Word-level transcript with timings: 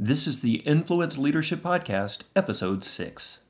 This 0.00 0.28
is 0.28 0.42
the 0.42 0.58
Influence 0.58 1.18
Leadership 1.18 1.58
Podcast, 1.58 2.18
Episode 2.36 2.84
6. 2.84 3.40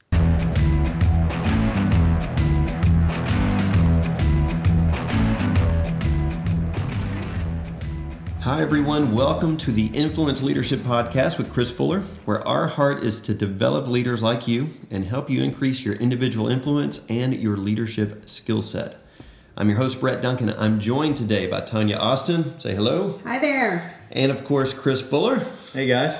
Hi, 8.40 8.62
everyone. 8.62 9.14
Welcome 9.14 9.58
to 9.58 9.70
the 9.70 9.88
Influence 9.92 10.42
Leadership 10.42 10.78
Podcast 10.80 11.36
with 11.36 11.52
Chris 11.52 11.70
Fuller, 11.70 12.00
where 12.24 12.40
our 12.48 12.66
heart 12.66 13.02
is 13.02 13.20
to 13.20 13.34
develop 13.34 13.86
leaders 13.86 14.22
like 14.22 14.48
you 14.48 14.70
and 14.90 15.04
help 15.04 15.28
you 15.28 15.42
increase 15.42 15.84
your 15.84 15.96
individual 15.96 16.48
influence 16.48 17.04
and 17.10 17.34
your 17.36 17.58
leadership 17.58 18.26
skill 18.26 18.62
set. 18.62 18.96
I'm 19.54 19.68
your 19.68 19.76
host, 19.76 20.00
Brett 20.00 20.22
Duncan. 20.22 20.54
I'm 20.56 20.80
joined 20.80 21.18
today 21.18 21.46
by 21.46 21.60
Tanya 21.60 21.96
Austin. 21.98 22.58
Say 22.58 22.74
hello. 22.74 23.20
Hi 23.24 23.38
there. 23.38 23.96
And 24.10 24.32
of 24.32 24.44
course, 24.44 24.72
Chris 24.72 25.02
Fuller. 25.02 25.44
Hey 25.74 25.86
guys. 25.86 26.16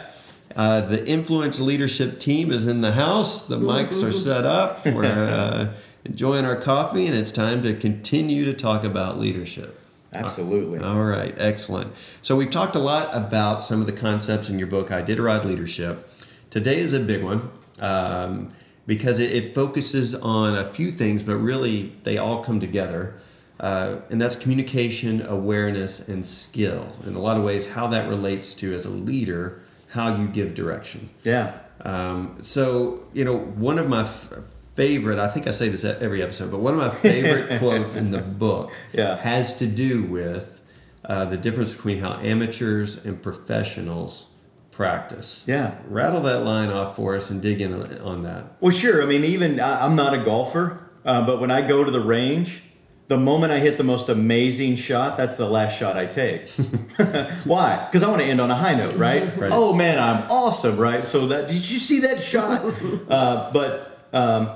Uh, 0.57 0.80
the 0.80 1.07
influence 1.09 1.61
leadership 1.61 2.18
team 2.18 2.50
is 2.50 2.67
in 2.67 2.81
the 2.81 2.93
house. 2.93 3.46
The 3.46 3.59
mics 3.59 4.03
are 4.07 4.13
set 4.13 4.45
up. 4.45 4.85
We're 4.85 5.05
uh, 5.05 5.72
enjoying 6.05 6.45
our 6.45 6.57
coffee, 6.57 7.07
and 7.07 7.14
it's 7.14 7.31
time 7.31 7.63
to 7.63 7.75
continue 7.75 8.45
to 8.45 8.55
talk 8.55 8.85
about 8.85 9.19
leadership. 9.19 9.81
Absolutely. 10.13 10.79
All 10.79 11.03
right, 11.03 11.35
excellent. 11.39 11.95
So 12.22 12.35
we've 12.35 12.50
talked 12.50 12.77
a 12.77 12.81
lot 12.81 13.14
about 13.14 13.61
some 13.61 13.81
of 13.81 13.86
the 13.86 13.93
concepts 13.93 14.49
in 14.49 14.58
your 14.58 14.69
book, 14.69 14.89
Iditarod 14.89 15.45
Leadership. 15.45 16.08
Today 16.50 16.79
is 16.79 16.94
a 16.94 17.00
big 17.00 17.22
one 17.22 17.50
um, 17.79 18.49
because 18.86 19.21
it, 19.21 19.33
it, 19.33 19.55
focuses 19.55 20.14
on 20.14 20.57
a 20.57 20.64
few 20.64 20.91
things, 20.91 21.22
but 21.22 21.36
really 21.36 21.93
they 22.05 22.17
all 22.17 22.43
come 22.43 22.58
together. 22.58 23.14
Uh, 23.61 24.00
and 24.08 24.21
that's 24.21 24.36
communication, 24.36 25.27
awareness, 25.27 26.08
and 26.08 26.25
skill. 26.25 26.89
In 27.07 27.14
a 27.14 27.21
lot 27.21 27.36
of 27.36 27.44
ways, 27.44 27.72
how 27.72 27.86
that 27.89 28.08
relates 28.08 28.55
to 28.55 28.72
as 28.72 28.86
a 28.86 28.91
leader, 28.91 29.61
how 29.91 30.17
you 30.17 30.29
give 30.29 30.55
direction. 30.55 31.11
Yeah. 31.25 31.59
Um, 31.83 32.39
so, 32.42 33.06
you 33.12 33.25
know, 33.25 33.39
one 33.39 33.78
of 33.78 33.89
my 33.89 34.03
f- 34.03 34.33
favorite, 34.75 35.19
I 35.19 35.28
think 35.28 35.47
I 35.47 35.50
say 35.50 35.69
this 35.69 35.84
every 35.84 36.22
episode, 36.22 36.50
but 36.50 36.61
one 36.61 36.75
of 36.75 36.80
my 36.80 36.91
favorite 36.91 37.58
quotes 37.61 37.97
in 37.97 38.11
the 38.11 38.20
book 38.20 38.77
yeah. 38.92 39.17
has 39.17 39.56
to 39.58 39.67
do 39.67 40.03
with 40.05 40.61
uh, 41.05 41.25
the 41.25 41.36
difference 41.36 41.72
between 41.72 41.98
how 41.98 42.19
amateurs 42.20 43.05
and 43.05 43.22
professionals 43.22 44.27
practice. 44.70 45.42
Yeah. 45.47 45.77
Rattle 45.89 46.20
that 46.20 46.45
line 46.45 46.70
off 46.70 46.97
for 46.97 47.17
us 47.17 47.30
and 47.30 47.42
dig 47.42 47.61
in 47.61 47.73
on 48.00 48.23
that. 48.23 48.45
Well, 48.61 48.70
sure. 48.70 49.02
I 49.02 49.06
mean, 49.06 49.25
even 49.25 49.58
I, 49.58 49.84
am 49.84 49.97
not 49.97 50.14
a 50.14 50.23
golfer, 50.23 50.89
uh, 51.05 51.27
but 51.27 51.41
when 51.41 51.50
I 51.50 51.67
go 51.67 51.83
to 51.83 51.91
the 51.91 52.00
range, 52.00 52.62
the 53.09 53.17
moment 53.17 53.53
I 53.53 53.59
hit 53.59 53.78
the 53.78 53.84
most 53.84 54.11
amazing 54.11 54.77
shot, 54.77 55.17
that's 55.17 55.37
the 55.37 55.48
last 55.48 55.78
shot 55.78 55.97
I 55.97 56.05
take. 56.05 56.48
Why? 57.45 57.87
Because 57.87 58.03
I 58.03 58.11
want 58.11 58.20
to 58.20 58.28
end 58.28 58.39
on 58.39 58.51
a 58.51 58.55
high 58.55 58.75
note, 58.75 58.97
right? 58.97 59.34
right? 59.39 59.51
Oh 59.53 59.73
man, 59.73 59.98
I'm 59.98 60.31
awesome, 60.31 60.77
right? 60.77 61.03
So 61.03 61.27
that 61.29 61.48
did 61.48 61.69
you 61.69 61.79
see 61.79 62.01
that 62.01 62.23
shot? 62.23 62.75
Uh, 63.09 63.51
but 63.53 64.06
um, 64.12 64.51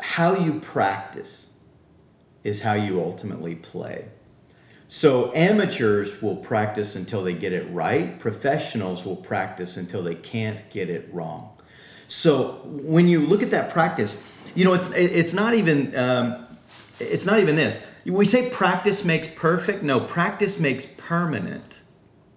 how 0.00 0.34
you 0.34 0.58
practice 0.60 1.52
is 2.42 2.62
how 2.62 2.72
you 2.72 3.00
ultimately 3.00 3.54
play. 3.54 4.08
So 4.88 5.32
amateurs 5.34 6.20
will 6.20 6.36
practice 6.36 6.96
until 6.96 7.22
they 7.22 7.34
get 7.34 7.52
it 7.52 7.70
right. 7.70 8.18
Professionals 8.18 9.04
will 9.04 9.16
practice 9.16 9.76
until 9.76 10.02
they 10.02 10.14
can't 10.14 10.68
get 10.70 10.90
it 10.90 11.08
wrong. 11.12 11.50
So 12.08 12.62
when 12.64 13.06
you 13.06 13.20
look 13.20 13.42
at 13.42 13.50
that 13.50 13.72
practice, 13.72 14.24
you 14.54 14.64
know 14.64 14.72
it's 14.72 14.90
it's 14.92 15.34
not 15.34 15.54
even. 15.54 15.96
Um, 15.96 16.47
it's 17.00 17.26
not 17.26 17.40
even 17.40 17.56
this. 17.56 17.82
We 18.04 18.24
say 18.24 18.50
practice 18.50 19.04
makes 19.04 19.28
perfect. 19.28 19.82
No, 19.82 20.00
practice 20.00 20.58
makes 20.58 20.86
permanent. 20.86 21.82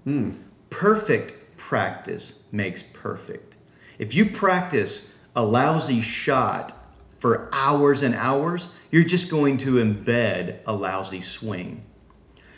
Hmm. 0.03 0.31
Perfect 0.69 1.57
practice 1.57 2.39
makes 2.51 2.83
perfect. 2.83 3.55
If 3.97 4.13
you 4.13 4.25
practice 4.25 5.17
a 5.35 5.45
lousy 5.45 6.01
shot 6.01 6.73
for 7.19 7.49
hours 7.53 8.03
and 8.03 8.15
hours, 8.15 8.67
you're 8.89 9.03
just 9.03 9.29
going 9.29 9.57
to 9.59 9.75
embed 9.75 10.59
a 10.65 10.73
lousy 10.73 11.21
swing. 11.21 11.83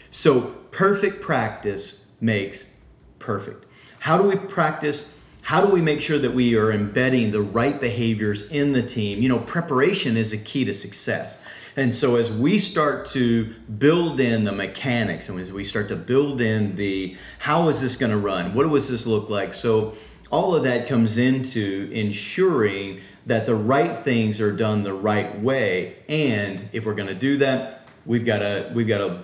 So, 0.09 0.41
perfect 0.71 1.21
practice 1.21 2.07
makes 2.21 2.73
perfect. 3.19 3.65
How 3.99 4.17
do 4.17 4.27
we 4.27 4.35
practice? 4.35 5.17
How 5.41 5.65
do 5.65 5.71
we 5.71 5.81
make 5.81 6.01
sure 6.01 6.17
that 6.17 6.33
we 6.33 6.55
are 6.55 6.71
embedding 6.71 7.31
the 7.31 7.41
right 7.41 7.79
behaviors 7.79 8.49
in 8.49 8.73
the 8.73 8.81
team? 8.81 9.21
You 9.21 9.29
know, 9.29 9.39
preparation 9.39 10.15
is 10.15 10.31
a 10.31 10.37
key 10.37 10.65
to 10.65 10.73
success. 10.73 11.42
And 11.75 11.93
so 11.93 12.17
as 12.17 12.31
we 12.31 12.59
start 12.59 13.07
to 13.07 13.45
build 13.79 14.19
in 14.19 14.43
the 14.43 14.51
mechanics 14.51 15.29
and 15.29 15.39
as 15.39 15.51
we 15.51 15.63
start 15.63 15.87
to 15.87 15.95
build 15.95 16.39
in 16.39 16.75
the 16.75 17.17
how 17.39 17.69
is 17.69 17.81
this 17.81 17.95
going 17.95 18.11
to 18.11 18.17
run? 18.17 18.53
What 18.53 18.69
does 18.69 18.89
this 18.89 19.07
look 19.07 19.29
like? 19.29 19.53
So 19.53 19.95
all 20.31 20.55
of 20.55 20.63
that 20.63 20.87
comes 20.87 21.17
into 21.17 21.89
ensuring 21.91 23.01
that 23.25 23.45
the 23.45 23.55
right 23.55 23.97
things 24.03 24.39
are 24.39 24.51
done 24.51 24.83
the 24.83 24.93
right 24.93 25.39
way. 25.39 25.95
And 26.09 26.69
if 26.73 26.85
we're 26.85 26.95
going 26.95 27.07
to 27.07 27.15
do 27.15 27.37
that, 27.37 27.87
we've 28.05 28.25
got 28.25 28.39
to 28.39 28.71
we've 28.75 28.87
got 28.87 28.99
to 28.99 29.19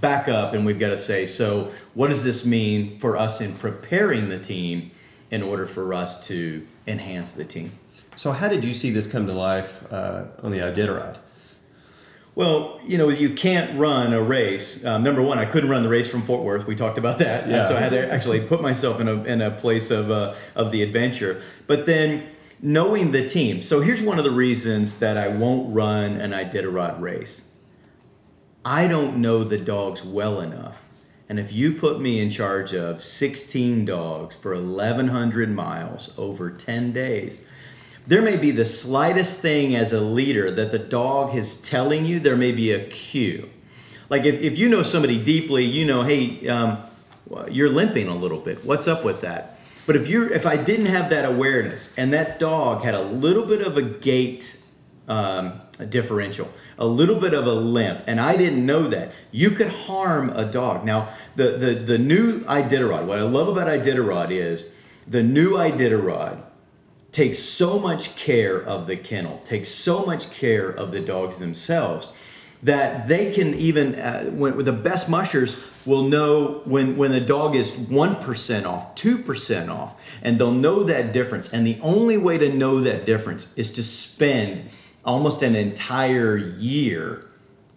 back 0.00 0.28
up 0.28 0.54
and 0.54 0.66
we've 0.66 0.78
got 0.78 0.88
to 0.90 0.98
say, 0.98 1.24
so 1.26 1.72
what 1.94 2.08
does 2.08 2.24
this 2.24 2.44
mean 2.44 2.98
for 2.98 3.16
us 3.16 3.40
in 3.40 3.54
preparing 3.54 4.28
the 4.28 4.38
team 4.38 4.90
in 5.30 5.42
order 5.42 5.66
for 5.66 5.94
us 5.94 6.26
to 6.26 6.66
enhance 6.86 7.32
the 7.32 7.44
team? 7.44 7.72
So 8.16 8.32
how 8.32 8.48
did 8.48 8.64
you 8.64 8.74
see 8.74 8.90
this 8.90 9.06
come 9.06 9.26
to 9.26 9.32
life 9.32 9.84
uh, 9.92 10.26
on 10.42 10.50
the 10.50 10.58
Iditarod? 10.58 11.18
Well, 12.34 12.80
you 12.86 12.96
know, 12.96 13.10
you 13.10 13.30
can't 13.30 13.78
run 13.78 14.14
a 14.14 14.22
race. 14.22 14.84
Um, 14.86 15.02
number 15.02 15.20
one, 15.20 15.38
I 15.38 15.44
couldn't 15.44 15.68
run 15.68 15.82
the 15.82 15.90
race 15.90 16.10
from 16.10 16.22
Fort 16.22 16.42
Worth. 16.42 16.66
We 16.66 16.74
talked 16.74 16.96
about 16.96 17.18
that. 17.18 17.46
Yeah. 17.48 17.68
so 17.68 17.76
I 17.76 17.80
had 17.80 17.90
to 17.90 18.10
actually 18.10 18.40
put 18.40 18.62
myself 18.62 19.00
in 19.00 19.08
a, 19.08 19.22
in 19.24 19.42
a 19.42 19.50
place 19.50 19.90
of, 19.90 20.10
uh, 20.10 20.34
of 20.54 20.72
the 20.72 20.82
adventure. 20.82 21.42
But 21.66 21.84
then 21.84 22.26
knowing 22.62 23.10
the 23.10 23.28
team. 23.28 23.60
So 23.60 23.80
here's 23.80 24.00
one 24.00 24.18
of 24.18 24.24
the 24.24 24.30
reasons 24.30 24.98
that 25.00 25.18
I 25.18 25.28
won't 25.28 25.74
run 25.74 26.12
an 26.12 26.30
Iditarod 26.30 27.00
race. 27.00 27.50
I 28.64 28.86
don't 28.86 29.16
know 29.16 29.42
the 29.42 29.58
dogs 29.58 30.04
well 30.04 30.40
enough. 30.40 30.80
And 31.28 31.40
if 31.40 31.52
you 31.52 31.72
put 31.72 32.00
me 32.00 32.20
in 32.20 32.30
charge 32.30 32.72
of 32.72 33.02
16 33.02 33.84
dogs 33.84 34.36
for 34.36 34.54
1,100 34.54 35.50
miles 35.50 36.14
over 36.16 36.50
10 36.50 36.92
days, 36.92 37.44
there 38.06 38.22
may 38.22 38.36
be 38.36 38.50
the 38.50 38.64
slightest 38.64 39.40
thing 39.40 39.76
as 39.76 39.92
a 39.92 40.00
leader 40.00 40.50
that 40.50 40.72
the 40.72 40.78
dog 40.78 41.36
is 41.36 41.60
telling 41.62 42.04
you, 42.04 42.18
there 42.18 42.36
may 42.36 42.52
be 42.52 42.72
a 42.72 42.84
cue. 42.84 43.48
Like 44.08 44.24
if, 44.24 44.40
if 44.40 44.58
you 44.58 44.68
know 44.68 44.82
somebody 44.82 45.22
deeply, 45.22 45.64
you 45.64 45.86
know, 45.86 46.02
hey, 46.02 46.48
um, 46.48 46.78
you're 47.50 47.70
limping 47.70 48.08
a 48.08 48.14
little 48.14 48.40
bit. 48.40 48.64
What's 48.64 48.88
up 48.88 49.04
with 49.04 49.20
that? 49.22 49.58
But 49.86 49.96
if 49.96 50.06
you're, 50.06 50.30
if 50.30 50.46
I 50.46 50.56
didn't 50.56 50.86
have 50.86 51.10
that 51.10 51.24
awareness 51.24 51.92
and 51.96 52.12
that 52.12 52.38
dog 52.38 52.84
had 52.84 52.94
a 52.94 53.02
little 53.02 53.46
bit 53.46 53.62
of 53.62 53.76
a 53.76 53.82
gait 53.82 54.58
um, 55.08 55.60
differential, 55.88 56.52
a 56.78 56.86
little 56.86 57.20
bit 57.20 57.34
of 57.34 57.46
a 57.46 57.54
limp, 57.54 58.04
and 58.06 58.20
I 58.20 58.36
didn't 58.36 58.64
know 58.64 58.88
that, 58.88 59.12
you 59.30 59.50
could 59.50 59.68
harm 59.68 60.30
a 60.30 60.44
dog. 60.44 60.84
Now, 60.84 61.08
the 61.36 61.56
the 61.58 61.74
the 61.74 61.98
new 61.98 62.40
Iditarod, 62.40 63.06
what 63.06 63.18
I 63.18 63.22
love 63.22 63.48
about 63.48 63.66
Iditarod 63.66 64.30
is 64.30 64.74
the 65.06 65.22
new 65.22 65.52
Iditarod 65.52 66.42
takes 67.12 67.38
so 67.38 67.78
much 67.78 68.16
care 68.16 68.60
of 68.62 68.86
the 68.86 68.96
kennel, 68.96 69.38
takes 69.44 69.68
so 69.68 70.04
much 70.04 70.32
care 70.32 70.68
of 70.68 70.90
the 70.92 71.00
dogs 71.00 71.38
themselves 71.38 72.12
that 72.62 73.08
they 73.08 73.32
can 73.32 73.54
even, 73.54 73.96
uh, 73.96 74.24
when, 74.26 74.64
the 74.64 74.72
best 74.72 75.10
mushers 75.10 75.62
will 75.84 76.04
know 76.04 76.62
when, 76.64 76.96
when 76.96 77.10
the 77.10 77.20
dog 77.20 77.56
is 77.56 77.72
1% 77.72 78.66
off, 78.66 78.94
2% 78.94 79.68
off, 79.68 79.94
and 80.22 80.38
they'll 80.38 80.52
know 80.52 80.84
that 80.84 81.12
difference. 81.12 81.52
And 81.52 81.66
the 81.66 81.78
only 81.82 82.16
way 82.16 82.38
to 82.38 82.52
know 82.52 82.80
that 82.80 83.04
difference 83.04 83.56
is 83.58 83.72
to 83.72 83.82
spend 83.82 84.68
almost 85.04 85.42
an 85.42 85.56
entire 85.56 86.36
year 86.36 87.26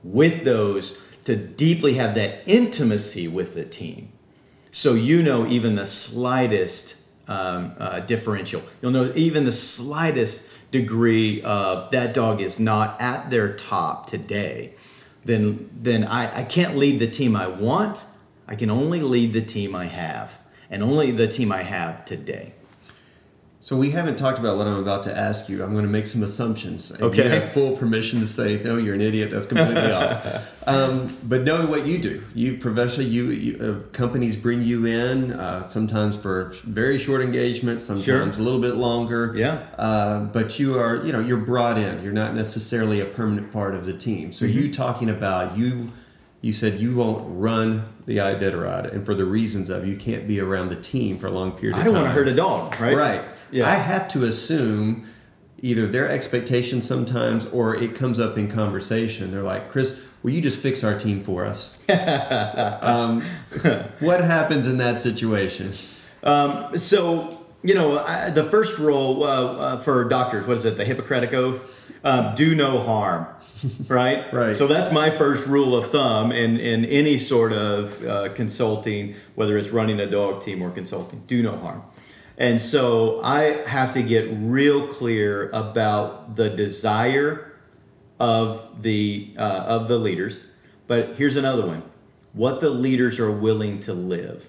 with 0.04 0.44
those 0.44 1.02
to 1.24 1.36
deeply 1.36 1.96
have 1.96 2.14
that 2.14 2.44
intimacy 2.46 3.28
with 3.28 3.56
the 3.56 3.66
team. 3.66 4.12
So 4.70 4.94
you 4.94 5.24
know 5.24 5.48
even 5.48 5.74
the 5.74 5.88
slightest 5.88 6.95
um, 7.28 7.76
uh, 7.80 8.00
differential. 8.02 8.62
You'll 8.82 8.92
know 8.92 9.12
even 9.16 9.46
the 9.46 9.52
slightest 9.52 10.48
degree 10.72 11.42
of 11.44 11.92
that 11.92 12.14
dog 12.14 12.42
is 12.42 12.60
not 12.60 13.00
at 13.02 13.30
their 13.30 13.56
top 13.56 14.08
today, 14.10 14.74
then 15.24 15.70
then 15.74 16.04
I, 16.04 16.42
I 16.42 16.44
can't 16.44 16.76
lead 16.78 17.00
the 17.00 17.08
team 17.08 17.36
I 17.36 17.48
want. 17.48 18.06
I 18.48 18.56
can 18.56 18.70
only 18.70 19.02
lead 19.02 19.34
the 19.34 19.42
team 19.42 19.76
I 19.76 19.86
have, 19.86 20.38
and 20.70 20.84
only 20.84 21.12
the 21.12 21.28
team 21.28 21.52
I 21.52 21.64
have 21.64 22.06
today. 22.06 22.54
So 23.66 23.76
we 23.76 23.90
haven't 23.90 24.18
talked 24.18 24.38
about 24.38 24.58
what 24.58 24.68
I'm 24.68 24.78
about 24.78 25.02
to 25.06 25.18
ask 25.18 25.50
you. 25.50 25.64
I'm 25.64 25.72
going 25.72 25.86
to 25.86 25.92
make 25.92 26.06
some 26.06 26.22
assumptions. 26.22 26.92
And 26.92 27.02
okay. 27.02 27.24
You 27.24 27.30
have 27.30 27.52
full 27.52 27.76
permission 27.76 28.20
to 28.20 28.28
say, 28.28 28.62
"No, 28.64 28.78
you're 28.78 28.94
an 28.94 29.02
idiot. 29.02 29.32
That's 29.32 29.48
completely 29.48 29.92
off." 29.92 30.52
Um, 30.68 31.16
but 31.22 31.42
knowing 31.42 31.70
what 31.70 31.86
you 31.86 32.00
do, 32.00 32.24
you 32.34 32.58
professionally, 32.58 33.08
you, 33.08 33.26
you 33.26 33.64
uh, 33.64 33.84
companies 33.92 34.36
bring 34.36 34.64
you 34.64 34.88
in 34.88 35.34
uh, 35.34 35.68
sometimes 35.68 36.18
for 36.18 36.46
very 36.64 36.98
short 36.98 37.22
engagements, 37.22 37.84
sometimes 37.84 38.06
sure. 38.06 38.24
a 38.24 38.44
little 38.44 38.60
bit 38.60 38.74
longer. 38.74 39.32
Yeah. 39.36 39.64
Uh, 39.78 40.22
but 40.22 40.58
you 40.58 40.80
are, 40.80 41.06
you 41.06 41.14
know, 41.14 41.20
you're 41.20 41.38
brought 41.38 41.78
in. 41.78 42.02
You're 42.02 42.14
not 42.14 42.34
necessarily 42.34 43.00
a 43.00 43.06
permanent 43.06 43.54
part 43.54 43.76
of 43.76 43.86
the 43.86 43.94
team. 43.94 44.32
So 44.32 44.48
mm-hmm. 44.48 44.58
you 44.58 44.74
talking 44.74 45.08
about 45.08 45.56
you 45.56 45.92
you 46.42 46.52
said 46.52 46.80
you 46.80 46.96
won't 46.96 47.24
run 47.28 47.84
the 48.06 48.18
Iditarod, 48.18 48.92
and 48.92 49.06
for 49.06 49.14
the 49.14 49.26
reasons 49.26 49.70
of 49.70 49.88
you 49.88 49.98
can't 49.98 50.28
be 50.28 50.40
around 50.40 50.70
the 50.70 50.76
team 50.76 51.20
for 51.20 51.28
a 51.28 51.32
long 51.32 51.52
period 51.52 51.76
of 51.76 51.82
I 51.82 51.84
time. 51.86 51.94
don't 51.94 52.04
want 52.04 52.14
to 52.14 52.20
hurt 52.20 52.28
a 52.28 52.36
dog, 52.36 52.80
right? 52.80 52.96
Right. 52.96 53.22
Yeah. 53.52 53.68
I 53.68 53.76
have 53.76 54.08
to 54.10 54.24
assume 54.24 55.08
either 55.62 55.88
their 55.88 56.10
expectations 56.10 56.88
sometimes 56.88 57.46
or 57.46 57.76
it 57.76 57.96
comes 57.96 58.20
up 58.20 58.38
in 58.38 58.48
conversation. 58.48 59.32
They're 59.32 59.42
like, 59.42 59.70
Chris, 59.70 60.06
will 60.22 60.32
you 60.32 60.42
just 60.42 60.60
fix 60.60 60.84
our 60.84 60.98
team 60.98 61.22
for 61.22 61.46
us? 61.46 61.80
um, 62.82 63.22
what 64.00 64.22
happens 64.22 64.70
in 64.70 64.78
that 64.78 65.02
situation? 65.02 65.72
Um, 66.24 66.78
so, 66.78 67.46
you 67.64 67.74
know, 67.74 68.00
I, 68.00 68.32
the 68.32 68.44
first 68.44 68.80
rule 68.80 69.24
uh, 69.24 69.28
uh, 69.28 69.82
for 69.82 70.04
doctors, 70.06 70.46
what 70.46 70.58
is 70.58 70.66
it, 70.66 70.78
the 70.78 70.86
Hippocratic 70.86 71.34
Oath? 71.34 71.72
Um, 72.04 72.36
do 72.36 72.54
no 72.54 72.80
harm, 72.80 73.26
right? 73.88 74.32
Right. 74.32 74.56
So 74.56 74.68
that's 74.68 74.92
my 74.92 75.10
first 75.10 75.48
rule 75.48 75.76
of 75.76 75.90
thumb 75.90 76.32
in, 76.32 76.60
in 76.60 76.86
any 76.86 77.18
sort 77.18 77.52
of 77.52 78.06
uh, 78.06 78.30
consulting, 78.34 79.16
whether 79.34 79.58
it's 79.58 79.70
running 79.70 80.00
a 80.00 80.06
dog 80.06 80.44
team 80.44 80.62
or 80.62 80.70
consulting, 80.70 81.24
do 81.26 81.42
no 81.42 81.58
harm. 81.58 81.82
And 82.38 82.62
so 82.62 83.22
I 83.24 83.64
have 83.68 83.94
to 83.94 84.04
get 84.04 84.28
real 84.32 84.88
clear 84.88 85.50
about 85.52 86.36
the 86.36 86.50
desire 86.50 87.54
of 88.20 88.82
the 88.82 89.34
uh, 89.38 89.42
of 89.42 89.88
the 89.88 89.98
leaders. 89.98 90.44
But 90.88 91.16
here's 91.16 91.38
another 91.38 91.66
one: 91.66 91.84
what 92.34 92.60
the 92.60 92.70
leaders 92.70 93.20
are 93.20 93.32
willing 93.32 93.80
to 93.82 93.94
live. 93.94 94.48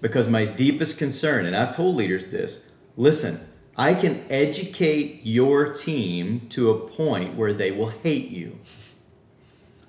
Because 0.00 0.28
my 0.28 0.44
deepest 0.44 0.98
concern, 0.98 1.46
and 1.46 1.54
I've 1.54 1.76
told 1.76 1.94
leaders 1.94 2.30
this: 2.30 2.70
listen, 2.96 3.40
I 3.76 3.94
can 3.94 4.24
educate 4.30 5.20
your 5.24 5.72
team 5.74 6.48
to 6.50 6.70
a 6.70 6.88
point 6.88 7.36
where 7.36 7.52
they 7.52 7.70
will 7.70 7.90
hate 7.90 8.30
you. 8.30 8.58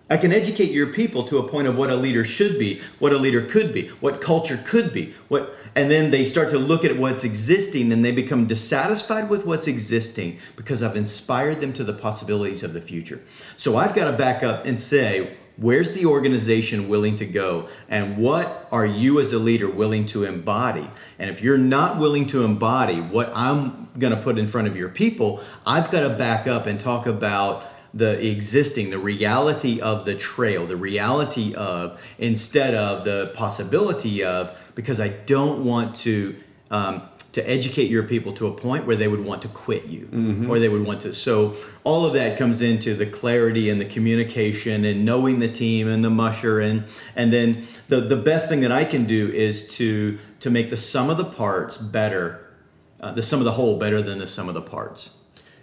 I 0.09 0.17
can 0.17 0.33
educate 0.33 0.71
your 0.71 0.87
people 0.87 1.23
to 1.23 1.37
a 1.39 1.47
point 1.47 1.67
of 1.67 1.77
what 1.77 1.89
a 1.89 1.95
leader 1.95 2.23
should 2.23 2.59
be, 2.59 2.81
what 2.99 3.13
a 3.13 3.17
leader 3.17 3.41
could 3.41 3.73
be, 3.73 3.87
what 3.99 4.21
culture 4.21 4.59
could 4.63 4.93
be, 4.93 5.13
what 5.27 5.55
and 5.75 5.89
then 5.89 6.11
they 6.11 6.25
start 6.25 6.49
to 6.51 6.59
look 6.59 6.85
at 6.85 6.97
what's 6.97 7.23
existing 7.23 7.91
and 7.91 8.05
they 8.05 8.11
become 8.11 8.45
dissatisfied 8.45 9.29
with 9.29 9.45
what's 9.45 9.67
existing 9.67 10.37
because 10.55 10.83
I've 10.83 10.95
inspired 10.95 11.61
them 11.61 11.73
to 11.73 11.83
the 11.83 11.93
possibilities 11.93 12.63
of 12.63 12.73
the 12.73 12.81
future. 12.81 13.21
So 13.57 13.77
I've 13.77 13.95
got 13.95 14.11
to 14.11 14.17
back 14.17 14.43
up 14.43 14.65
and 14.65 14.79
say, 14.79 15.35
where's 15.57 15.93
the 15.93 16.05
organization 16.05 16.87
willing 16.87 17.15
to 17.15 17.25
go 17.25 17.69
and 17.89 18.17
what 18.17 18.67
are 18.71 18.85
you 18.85 19.19
as 19.19 19.33
a 19.33 19.39
leader 19.39 19.69
willing 19.69 20.05
to 20.07 20.25
embody? 20.25 20.87
And 21.19 21.29
if 21.29 21.41
you're 21.41 21.57
not 21.57 21.97
willing 21.97 22.27
to 22.27 22.43
embody 22.43 23.01
what 23.01 23.31
I'm 23.35 23.89
going 23.97 24.15
to 24.15 24.21
put 24.21 24.37
in 24.37 24.47
front 24.47 24.67
of 24.67 24.75
your 24.75 24.89
people, 24.89 25.41
I've 25.65 25.91
got 25.91 26.07
to 26.07 26.15
back 26.15 26.47
up 26.47 26.65
and 26.65 26.79
talk 26.79 27.07
about 27.07 27.65
the 27.93 28.27
existing, 28.27 28.89
the 28.89 28.97
reality 28.97 29.79
of 29.79 30.05
the 30.05 30.15
trail, 30.15 30.65
the 30.65 30.75
reality 30.75 31.53
of 31.53 32.01
instead 32.17 32.73
of 32.73 33.05
the 33.05 33.31
possibility 33.35 34.23
of, 34.23 34.57
because 34.75 34.99
I 34.99 35.09
don't 35.09 35.65
want 35.65 35.95
to 35.97 36.35
um, 36.71 37.03
to 37.33 37.49
educate 37.49 37.89
your 37.89 38.03
people 38.03 38.31
to 38.33 38.47
a 38.47 38.51
point 38.51 38.85
where 38.85 38.95
they 38.95 39.07
would 39.07 39.23
want 39.23 39.41
to 39.41 39.47
quit 39.47 39.85
you 39.85 40.07
or 40.49 40.59
they 40.59 40.69
would 40.69 40.85
want 40.85 41.01
to. 41.01 41.13
So 41.13 41.55
all 41.83 42.05
of 42.05 42.13
that 42.13 42.37
comes 42.37 42.61
into 42.61 42.93
the 42.95 43.07
clarity 43.07 43.71
and 43.71 43.81
the 43.81 43.85
communication 43.85 44.85
and 44.85 45.03
knowing 45.03 45.39
the 45.39 45.47
team 45.47 45.87
and 45.87 46.03
the 46.03 46.11
musher 46.11 46.61
and 46.61 46.85
and 47.15 47.33
then 47.33 47.67
the 47.87 48.01
the 48.01 48.15
best 48.15 48.49
thing 48.49 48.61
that 48.61 48.71
I 48.71 48.85
can 48.85 49.05
do 49.05 49.29
is 49.29 49.67
to 49.77 50.19
to 50.41 50.49
make 50.49 50.69
the 50.69 50.77
sum 50.77 51.09
of 51.09 51.17
the 51.17 51.25
parts 51.25 51.77
better, 51.77 52.53
uh, 52.99 53.11
the 53.13 53.23
sum 53.23 53.39
of 53.39 53.45
the 53.45 53.53
whole 53.53 53.79
better 53.79 54.01
than 54.01 54.19
the 54.19 54.27
sum 54.27 54.47
of 54.47 54.53
the 54.53 54.61
parts. 54.61 55.15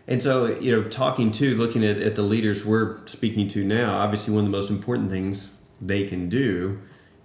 And 0.08 0.20
so, 0.20 0.58
you 0.58 0.72
know, 0.72 0.88
talking 0.88 1.30
to, 1.32 1.54
looking 1.54 1.84
at, 1.84 1.98
at 1.98 2.16
the 2.16 2.22
leaders 2.22 2.64
we're 2.66 3.06
speaking 3.06 3.46
to 3.48 3.62
now, 3.62 3.98
obviously 3.98 4.34
one 4.34 4.44
of 4.44 4.50
the 4.50 4.56
most 4.56 4.70
important 4.70 5.10
things 5.10 5.52
they 5.80 6.04
can 6.04 6.28
do 6.28 6.80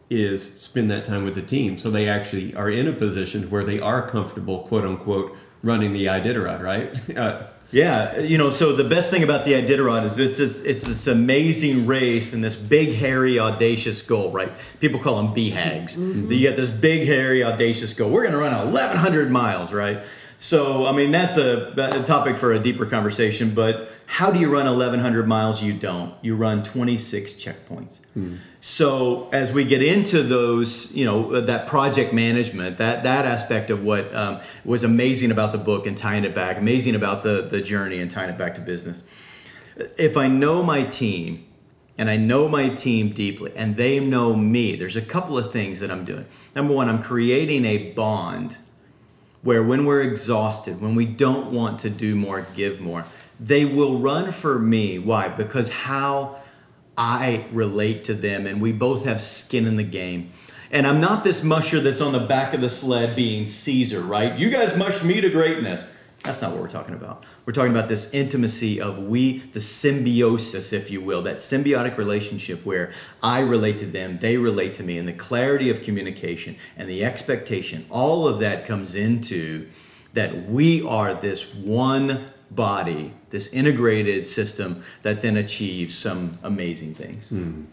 is 0.09 0.53
spend 0.61 0.89
that 0.91 1.05
time 1.05 1.23
with 1.23 1.35
the 1.35 1.41
team. 1.41 1.77
So 1.77 1.89
they 1.89 2.07
actually 2.07 2.55
are 2.55 2.69
in 2.69 2.87
a 2.87 2.93
position 2.93 3.49
where 3.49 3.63
they 3.63 3.79
are 3.79 4.07
comfortable, 4.07 4.59
quote 4.59 4.85
unquote, 4.85 5.35
running 5.63 5.93
the 5.93 6.05
Iditarod, 6.05 6.61
right? 6.61 6.99
Uh, 7.17 7.47
Yeah, 7.71 8.19
you 8.19 8.37
know, 8.37 8.51
so 8.51 8.73
the 8.75 8.83
best 8.87 9.09
thing 9.09 9.23
about 9.23 9.43
the 9.43 9.53
Iditarod 9.53 10.05
is 10.05 10.19
it's, 10.19 10.39
it's 10.39 10.59
it's 10.61 10.83
this 10.83 11.07
amazing 11.07 11.87
race 11.87 12.31
and 12.33 12.43
this 12.43 12.55
big, 12.55 12.95
hairy, 12.95 13.39
audacious 13.39 14.01
goal, 14.03 14.31
right? 14.31 14.51
People 14.79 14.99
call 14.99 15.17
them 15.21 15.33
BHAGs. 15.33 15.97
You 16.31 16.39
get 16.39 16.55
this 16.55 16.69
big, 16.69 17.07
hairy, 17.07 17.43
audacious 17.43 17.93
goal. 17.95 18.11
We're 18.11 18.21
going 18.21 18.33
to 18.33 18.39
run 18.39 18.53
1,100 18.53 19.31
miles, 19.31 19.73
right? 19.73 19.97
So, 20.37 20.85
I 20.85 20.91
mean, 20.91 21.11
that's 21.11 21.37
a, 21.37 21.73
a 21.77 22.03
topic 22.03 22.35
for 22.35 22.53
a 22.53 22.59
deeper 22.59 22.85
conversation, 22.85 23.51
but 23.55 23.89
how 24.05 24.31
do 24.31 24.39
you 24.39 24.51
run 24.51 24.65
1,100 24.65 25.27
miles? 25.27 25.63
You 25.63 25.73
don't. 25.73 26.13
You 26.21 26.35
run 26.35 26.63
26 26.63 27.33
checkpoints. 27.33 28.01
So 28.61 29.29
as 29.31 29.53
we 29.53 29.63
get 29.63 29.81
into 29.81 30.23
those, 30.23 30.93
you 30.95 31.05
know, 31.05 31.41
that 31.41 31.67
project 31.67 32.13
management, 32.13 32.77
that 32.79 33.03
that 33.03 33.25
aspect 33.25 33.69
of 33.69 33.83
what 33.83 34.13
um, 34.13 34.41
was 34.63 34.83
amazing 34.83 35.31
about 35.31 35.51
the 35.51 35.57
book 35.57 35.85
and 35.85 35.97
tying 35.97 36.25
it 36.25 36.33
back, 36.35 36.57
amazing 36.57 36.95
about 36.95 37.23
the 37.23 37.43
the 37.43 37.61
journey 37.61 37.99
and 37.99 38.09
tying 38.09 38.29
it 38.29 38.37
back 38.37 38.55
to 38.55 38.61
business. 38.61 39.03
If 39.97 40.17
I 40.17 40.27
know 40.27 40.63
my 40.63 40.83
team, 40.83 41.45
and 41.97 42.09
I 42.09 42.17
know 42.17 42.47
my 42.47 42.69
team 42.69 43.09
deeply, 43.09 43.53
and 43.55 43.77
they 43.77 43.99
know 43.99 44.35
me, 44.35 44.75
there's 44.75 44.95
a 44.95 45.01
couple 45.01 45.37
of 45.37 45.51
things 45.51 45.79
that 45.79 45.91
I'm 45.91 46.03
doing. 46.03 46.25
Number 46.55 46.73
one, 46.73 46.89
I'm 46.89 47.01
creating 47.01 47.65
a 47.65 47.91
bond 47.93 48.57
where 49.45 49.61
when 49.63 49.85
we're 49.85 50.01
exhausted, 50.01 50.81
when 50.81 50.95
we 50.95 51.05
don't 51.05 51.51
want 51.51 51.79
to 51.79 51.89
do 51.89 52.15
more, 52.15 52.47
give 52.55 52.81
more, 52.81 53.05
they 53.39 53.63
will 53.63 53.99
run 53.99 54.31
for 54.31 54.57
me. 54.57 54.97
Why? 54.97 55.27
Because 55.27 55.71
how 55.71 56.41
I 56.97 57.45
relate 57.51 58.05
to 58.05 58.15
them 58.15 58.47
and 58.47 58.59
we 58.59 58.71
both 58.71 59.05
have 59.05 59.21
skin 59.21 59.67
in 59.67 59.75
the 59.75 59.83
game. 59.83 60.31
And 60.71 60.87
I'm 60.87 60.99
not 60.99 61.23
this 61.23 61.43
musher 61.43 61.79
that's 61.79 62.01
on 62.01 62.11
the 62.11 62.19
back 62.19 62.55
of 62.55 62.61
the 62.61 62.69
sled 62.69 63.15
being 63.15 63.45
Caesar, 63.45 64.01
right? 64.01 64.37
You 64.37 64.49
guys 64.49 64.75
mush 64.75 65.03
me 65.03 65.21
to 65.21 65.29
greatness. 65.29 65.93
That's 66.25 66.41
not 66.41 66.51
what 66.51 66.61
we're 66.61 66.67
talking 66.67 66.95
about. 66.95 67.23
We're 67.45 67.53
talking 67.53 67.71
about 67.71 67.87
this 67.87 68.11
intimacy 68.11 68.81
of 68.81 68.97
we, 68.97 69.39
the 69.53 69.61
symbiosis, 69.61 70.73
if 70.73 70.89
you 70.89 70.99
will, 70.99 71.21
that 71.21 71.35
symbiotic 71.35 71.97
relationship 71.97 72.65
where 72.65 72.91
I 73.21 73.41
relate 73.41 73.77
to 73.79 73.85
them, 73.85 74.17
they 74.17 74.37
relate 74.37 74.73
to 74.75 74.83
me, 74.83 74.97
and 74.97 75.07
the 75.07 75.13
clarity 75.13 75.69
of 75.69 75.83
communication 75.83 76.55
and 76.77 76.89
the 76.89 77.05
expectation, 77.05 77.85
all 77.91 78.27
of 78.27 78.39
that 78.39 78.65
comes 78.65 78.95
into 78.95 79.69
that 80.13 80.49
we 80.49 80.81
are 80.81 81.13
this 81.13 81.53
one 81.53 82.29
body, 82.49 83.13
this 83.29 83.53
integrated 83.53 84.25
system 84.25 84.83
that 85.03 85.21
then 85.21 85.37
achieves 85.37 85.95
some 85.95 86.39
amazing 86.41 86.95
things. 86.95 87.29
Hmm. 87.29 87.63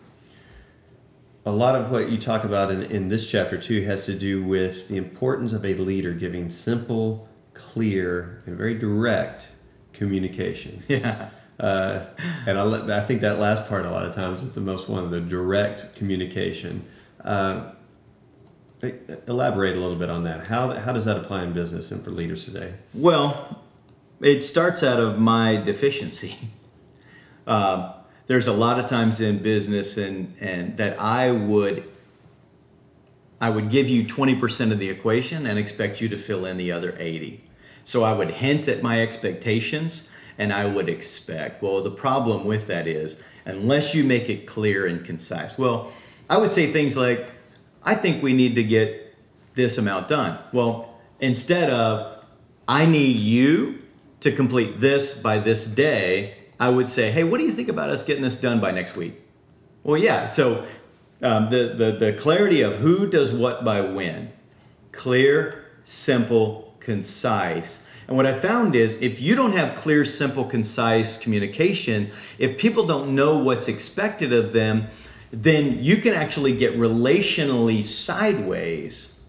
a 1.44 1.50
lot 1.50 1.74
of 1.74 1.90
what 1.90 2.08
you 2.10 2.18
talk 2.18 2.44
about 2.44 2.70
in, 2.70 2.82
in 2.82 3.08
this 3.08 3.28
chapter 3.28 3.58
too 3.58 3.82
has 3.82 4.06
to 4.06 4.14
do 4.14 4.44
with 4.44 4.88
the 4.88 4.96
importance 4.96 5.52
of 5.52 5.64
a 5.64 5.74
leader 5.74 6.12
giving 6.12 6.50
simple, 6.50 7.28
clear, 7.54 8.42
and 8.46 8.56
very 8.56 8.74
direct 8.74 9.48
communication. 9.92 10.82
Yeah. 10.88 11.28
Uh, 11.60 12.06
and 12.46 12.58
I, 12.58 12.62
let- 12.62 12.90
I 12.90 13.04
think 13.04 13.20
that 13.20 13.38
last 13.38 13.68
part 13.68 13.86
a 13.86 13.90
lot 13.90 14.04
of 14.04 14.12
times 14.12 14.42
is 14.42 14.52
the 14.52 14.60
most 14.60 14.88
one, 14.88 15.10
the 15.10 15.20
direct 15.20 15.94
communication. 15.94 16.84
Uh, 17.22 17.72
elaborate 19.28 19.76
a 19.76 19.80
little 19.80 19.96
bit 19.96 20.10
on 20.10 20.24
that. 20.24 20.48
How, 20.48 20.70
how 20.70 20.92
does 20.92 21.04
that 21.04 21.16
apply 21.16 21.44
in 21.44 21.52
business 21.52 21.92
and 21.92 22.02
for 22.02 22.10
leaders 22.10 22.44
today? 22.44 22.74
Well, 22.94 23.62
it 24.20 24.42
starts 24.42 24.82
out 24.82 24.98
of 24.98 25.18
my 25.18 25.56
deficiency. 25.56 26.36
Um, 27.46 27.92
there's 28.26 28.48
a 28.48 28.52
lot 28.52 28.80
of 28.80 28.88
times 28.88 29.20
in 29.20 29.38
business 29.38 29.96
and, 29.96 30.34
and 30.40 30.76
that 30.78 30.98
I 30.98 31.30
would 31.30 31.88
I 33.42 33.50
would 33.50 33.70
give 33.70 33.88
you 33.88 34.04
20% 34.04 34.70
of 34.70 34.78
the 34.78 34.88
equation 34.88 35.46
and 35.46 35.58
expect 35.58 36.00
you 36.00 36.08
to 36.10 36.16
fill 36.16 36.46
in 36.46 36.58
the 36.58 36.70
other 36.70 36.94
80. 36.96 37.40
So 37.84 38.04
I 38.04 38.12
would 38.12 38.30
hint 38.30 38.68
at 38.68 38.84
my 38.84 39.02
expectations 39.02 40.08
and 40.38 40.52
I 40.52 40.66
would 40.66 40.88
expect. 40.88 41.60
Well, 41.60 41.82
the 41.82 41.90
problem 41.90 42.44
with 42.44 42.68
that 42.68 42.86
is 42.86 43.20
unless 43.44 43.96
you 43.96 44.04
make 44.04 44.28
it 44.28 44.46
clear 44.46 44.86
and 44.86 45.04
concise. 45.04 45.58
Well, 45.58 45.90
I 46.30 46.36
would 46.36 46.52
say 46.52 46.72
things 46.72 46.96
like 46.96 47.32
I 47.82 47.96
think 47.96 48.22
we 48.22 48.32
need 48.32 48.54
to 48.54 48.62
get 48.62 49.16
this 49.54 49.76
amount 49.76 50.06
done. 50.06 50.38
Well, 50.52 51.00
instead 51.18 51.68
of 51.68 52.24
I 52.68 52.86
need 52.86 53.16
you 53.16 53.82
to 54.20 54.30
complete 54.30 54.78
this 54.78 55.14
by 55.14 55.40
this 55.40 55.66
day, 55.66 56.36
I 56.60 56.68
would 56.68 56.86
say, 56.86 57.10
hey, 57.10 57.24
what 57.24 57.38
do 57.38 57.44
you 57.44 57.52
think 57.52 57.68
about 57.68 57.90
us 57.90 58.04
getting 58.04 58.22
this 58.22 58.40
done 58.40 58.60
by 58.60 58.70
next 58.70 58.94
week? 58.94 59.20
Well, 59.82 59.98
yeah. 59.98 60.28
So 60.28 60.64
um, 61.22 61.50
the, 61.50 61.74
the 61.76 61.92
the 61.92 62.12
clarity 62.14 62.62
of 62.62 62.76
who 62.76 63.08
does 63.08 63.32
what 63.32 63.64
by 63.64 63.80
when, 63.80 64.32
clear, 64.90 65.66
simple, 65.84 66.74
concise. 66.80 67.84
And 68.08 68.16
what 68.16 68.26
I 68.26 68.38
found 68.38 68.74
is 68.74 69.00
if 69.00 69.20
you 69.20 69.34
don't 69.34 69.52
have 69.52 69.76
clear, 69.76 70.04
simple, 70.04 70.44
concise 70.44 71.16
communication, 71.16 72.10
if 72.38 72.58
people 72.58 72.86
don't 72.86 73.14
know 73.14 73.38
what's 73.38 73.68
expected 73.68 74.32
of 74.32 74.52
them, 74.52 74.88
then 75.30 75.82
you 75.82 75.96
can 75.96 76.12
actually 76.12 76.56
get 76.56 76.74
relationally 76.74 77.82
sideways. 77.82 79.20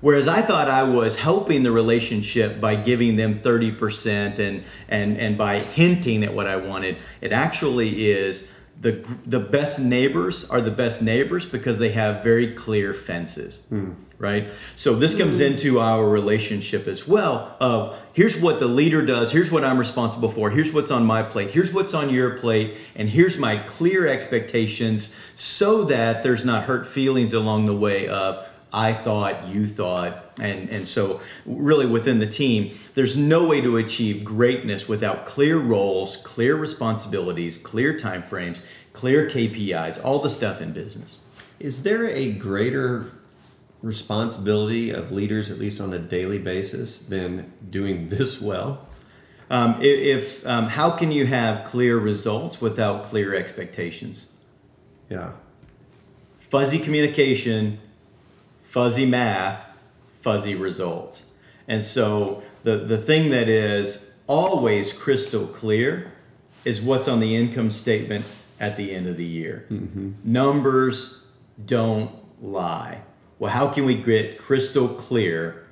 Whereas 0.00 0.28
I 0.28 0.40
thought 0.42 0.68
I 0.68 0.82
was 0.82 1.16
helping 1.16 1.62
the 1.62 1.70
relationship 1.70 2.60
by 2.60 2.74
giving 2.74 3.16
them 3.16 3.38
30% 3.38 4.38
and, 4.38 4.64
and, 4.88 5.16
and 5.18 5.36
by 5.36 5.60
hinting 5.60 6.24
at 6.24 6.32
what 6.32 6.46
I 6.46 6.56
wanted, 6.56 6.96
it 7.20 7.32
actually 7.32 8.10
is 8.10 8.50
the 8.80 9.06
the 9.26 9.40
best 9.40 9.78
neighbors 9.78 10.48
are 10.48 10.60
the 10.60 10.70
best 10.70 11.02
neighbors 11.02 11.44
because 11.44 11.78
they 11.78 11.90
have 11.90 12.24
very 12.24 12.54
clear 12.54 12.94
fences 12.94 13.66
hmm. 13.68 13.92
right? 14.18 14.48
So 14.74 14.94
this 14.94 15.16
comes 15.16 15.38
hmm. 15.38 15.44
into 15.44 15.80
our 15.80 16.08
relationship 16.08 16.86
as 16.86 17.06
well 17.06 17.56
of 17.60 18.00
here's 18.14 18.40
what 18.40 18.58
the 18.58 18.66
leader 18.66 19.04
does 19.04 19.30
here's 19.30 19.50
what 19.50 19.64
i'm 19.64 19.78
responsible 19.78 20.30
for 20.30 20.50
here's 20.50 20.72
what's 20.72 20.90
on 20.90 21.04
my 21.04 21.22
plate 21.22 21.50
here's 21.50 21.72
what's 21.72 21.94
on 21.94 22.10
your 22.10 22.38
plate 22.38 22.76
and 22.96 23.08
here's 23.08 23.38
my 23.38 23.56
clear 23.58 24.06
expectations 24.06 25.14
so 25.36 25.84
that 25.84 26.22
there's 26.22 26.44
not 26.44 26.64
hurt 26.64 26.88
feelings 26.88 27.32
along 27.32 27.66
the 27.66 27.76
way 27.76 28.08
of 28.08 28.46
I 28.72 28.92
thought, 28.92 29.48
you 29.48 29.66
thought, 29.66 30.29
and, 30.40 30.68
and 30.70 30.88
so 30.88 31.20
really 31.46 31.86
within 31.86 32.18
the 32.18 32.26
team, 32.26 32.76
there's 32.94 33.16
no 33.16 33.46
way 33.46 33.60
to 33.60 33.76
achieve 33.76 34.24
greatness 34.24 34.88
without 34.88 35.26
clear 35.26 35.58
roles, 35.58 36.16
clear 36.18 36.56
responsibilities, 36.56 37.58
clear 37.58 37.94
timeframes, 37.94 38.60
clear 38.92 39.28
KPIs, 39.28 40.02
all 40.04 40.18
the 40.18 40.30
stuff 40.30 40.60
in 40.60 40.72
business. 40.72 41.18
Is 41.58 41.82
there 41.82 42.06
a 42.06 42.32
greater 42.32 43.12
responsibility 43.82 44.90
of 44.90 45.10
leaders, 45.10 45.50
at 45.50 45.58
least 45.58 45.80
on 45.80 45.92
a 45.92 45.98
daily 45.98 46.38
basis, 46.38 46.98
than 47.00 47.52
doing 47.68 48.08
this 48.10 48.40
well? 48.40 48.86
Um, 49.50 49.78
if, 49.80 50.38
if 50.40 50.46
um, 50.46 50.68
how 50.68 50.90
can 50.90 51.10
you 51.10 51.26
have 51.26 51.64
clear 51.64 51.98
results 51.98 52.60
without 52.60 53.04
clear 53.04 53.34
expectations? 53.34 54.32
Yeah. 55.08 55.32
Fuzzy 56.38 56.78
communication, 56.78 57.80
fuzzy 58.62 59.06
math, 59.06 59.69
fuzzy 60.22 60.54
results. 60.54 61.26
And 61.68 61.84
so 61.84 62.42
the, 62.62 62.76
the 62.76 62.98
thing 62.98 63.30
that 63.30 63.48
is 63.48 64.14
always 64.26 64.92
crystal 64.92 65.46
clear 65.46 66.12
is 66.64 66.80
what's 66.80 67.08
on 67.08 67.20
the 67.20 67.36
income 67.36 67.70
statement 67.70 68.24
at 68.58 68.76
the 68.76 68.94
end 68.94 69.06
of 69.06 69.16
the 69.16 69.24
year. 69.24 69.66
Mm-hmm. 69.70 70.12
Numbers 70.24 71.26
don't 71.64 72.10
lie. 72.40 73.00
Well, 73.38 73.50
how 73.50 73.68
can 73.68 73.86
we 73.86 73.94
get 73.94 74.38
crystal 74.38 74.88
clear 74.88 75.66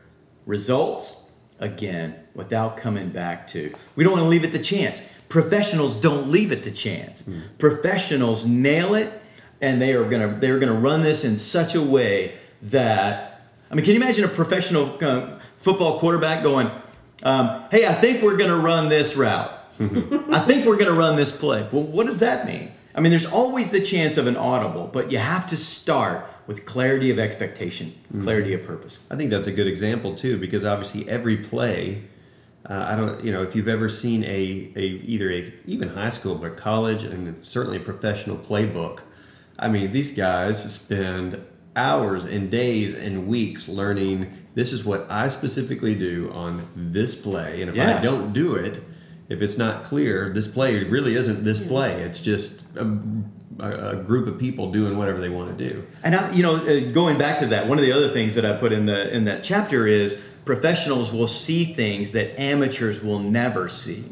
results? 0.46 1.30
Again, 1.60 2.14
without 2.34 2.76
coming 2.76 3.08
back 3.10 3.46
to, 3.48 3.74
we 3.96 4.04
don't 4.04 4.12
want 4.12 4.22
to 4.22 4.28
leave 4.28 4.44
it 4.44 4.52
to 4.52 4.60
chance. 4.60 5.12
Professionals 5.28 6.00
don't 6.00 6.30
leave 6.30 6.52
it 6.52 6.62
to 6.62 6.70
chance. 6.70 7.26
Hmm. 7.26 7.40
Professionals 7.58 8.46
nail 8.46 8.94
it, 8.94 9.12
and 9.60 9.82
they 9.82 9.92
are 9.92 10.08
gonna 10.08 10.38
they're 10.38 10.60
gonna 10.60 10.72
run 10.78 11.02
this 11.02 11.24
in 11.24 11.36
such 11.36 11.74
a 11.74 11.82
way 11.82 12.34
that 12.62 13.27
I 13.70 13.74
mean, 13.74 13.84
can 13.84 13.94
you 13.94 14.00
imagine 14.00 14.24
a 14.24 14.28
professional 14.28 14.96
uh, 15.02 15.38
football 15.58 15.98
quarterback 15.98 16.42
going, 16.42 16.70
um, 17.22 17.64
"Hey, 17.70 17.86
I 17.86 17.94
think 17.94 18.22
we're 18.22 18.36
gonna 18.36 18.56
run 18.56 18.88
this 18.88 19.16
route. 19.16 19.50
I 19.80 20.40
think 20.40 20.66
we're 20.66 20.78
gonna 20.78 20.92
run 20.92 21.16
this 21.16 21.36
play." 21.36 21.66
Well, 21.70 21.84
what 21.84 22.06
does 22.06 22.20
that 22.20 22.46
mean? 22.46 22.72
I 22.94 23.00
mean, 23.00 23.10
there's 23.10 23.26
always 23.26 23.70
the 23.70 23.80
chance 23.80 24.16
of 24.16 24.26
an 24.26 24.36
audible, 24.36 24.90
but 24.92 25.12
you 25.12 25.18
have 25.18 25.48
to 25.50 25.56
start 25.56 26.24
with 26.48 26.64
clarity 26.64 27.10
of 27.10 27.18
expectation, 27.18 27.94
clarity 28.22 28.54
of 28.54 28.64
purpose. 28.66 28.98
I 29.10 29.16
think 29.16 29.30
that's 29.30 29.46
a 29.46 29.52
good 29.52 29.66
example 29.66 30.14
too, 30.14 30.38
because 30.38 30.64
obviously 30.64 31.08
every 31.08 31.36
play, 31.36 32.02
uh, 32.68 32.86
I 32.90 32.96
don't, 32.96 33.22
you 33.22 33.30
know, 33.30 33.42
if 33.42 33.54
you've 33.54 33.68
ever 33.68 33.88
seen 33.88 34.24
a, 34.24 34.72
a 34.74 34.80
either 34.80 35.30
a 35.30 35.52
even 35.66 35.88
high 35.88 36.08
school 36.08 36.34
but 36.34 36.56
college 36.56 37.04
and 37.04 37.44
certainly 37.44 37.76
a 37.76 37.80
professional 37.80 38.36
playbook, 38.36 39.00
I 39.58 39.68
mean 39.68 39.92
these 39.92 40.10
guys 40.10 40.72
spend 40.72 41.38
hours 41.78 42.24
and 42.26 42.50
days 42.50 43.00
and 43.02 43.26
weeks 43.26 43.68
learning. 43.68 44.30
This 44.54 44.72
is 44.72 44.84
what 44.84 45.06
I 45.10 45.28
specifically 45.28 45.94
do 45.94 46.30
on 46.34 46.62
this 46.76 47.14
play, 47.16 47.62
and 47.62 47.70
if 47.70 47.76
Yeah. 47.76 47.96
I 47.98 48.02
don't 48.02 48.32
do 48.32 48.54
it, 48.56 48.82
if 49.28 49.40
it's 49.42 49.56
not 49.58 49.84
clear, 49.84 50.28
this 50.28 50.48
play 50.48 50.82
really 50.84 51.14
isn't 51.14 51.44
this 51.44 51.60
play. 51.60 51.92
It's 52.02 52.20
just 52.20 52.64
a, 52.76 52.84
a, 53.60 53.90
a 53.90 53.96
group 53.96 54.26
of 54.26 54.38
people 54.38 54.72
doing 54.72 54.96
whatever 54.96 55.20
they 55.20 55.28
want 55.28 55.56
to 55.56 55.68
do. 55.68 55.86
And 56.02 56.14
I, 56.14 56.32
you 56.32 56.42
know, 56.42 56.56
uh, 56.56 56.80
going 56.92 57.18
back 57.18 57.38
to 57.40 57.46
that, 57.48 57.66
one 57.68 57.78
of 57.78 57.84
the 57.84 57.92
other 57.92 58.08
things 58.08 58.34
that 58.36 58.44
I 58.44 58.56
put 58.56 58.72
in 58.72 58.86
the 58.86 59.14
in 59.14 59.24
that 59.26 59.42
chapter 59.44 59.86
is 59.86 60.22
professionals 60.46 61.12
will 61.12 61.26
see 61.26 61.64
things 61.74 62.12
that 62.12 62.40
amateurs 62.40 63.02
will 63.04 63.18
never 63.18 63.68
see. 63.68 64.04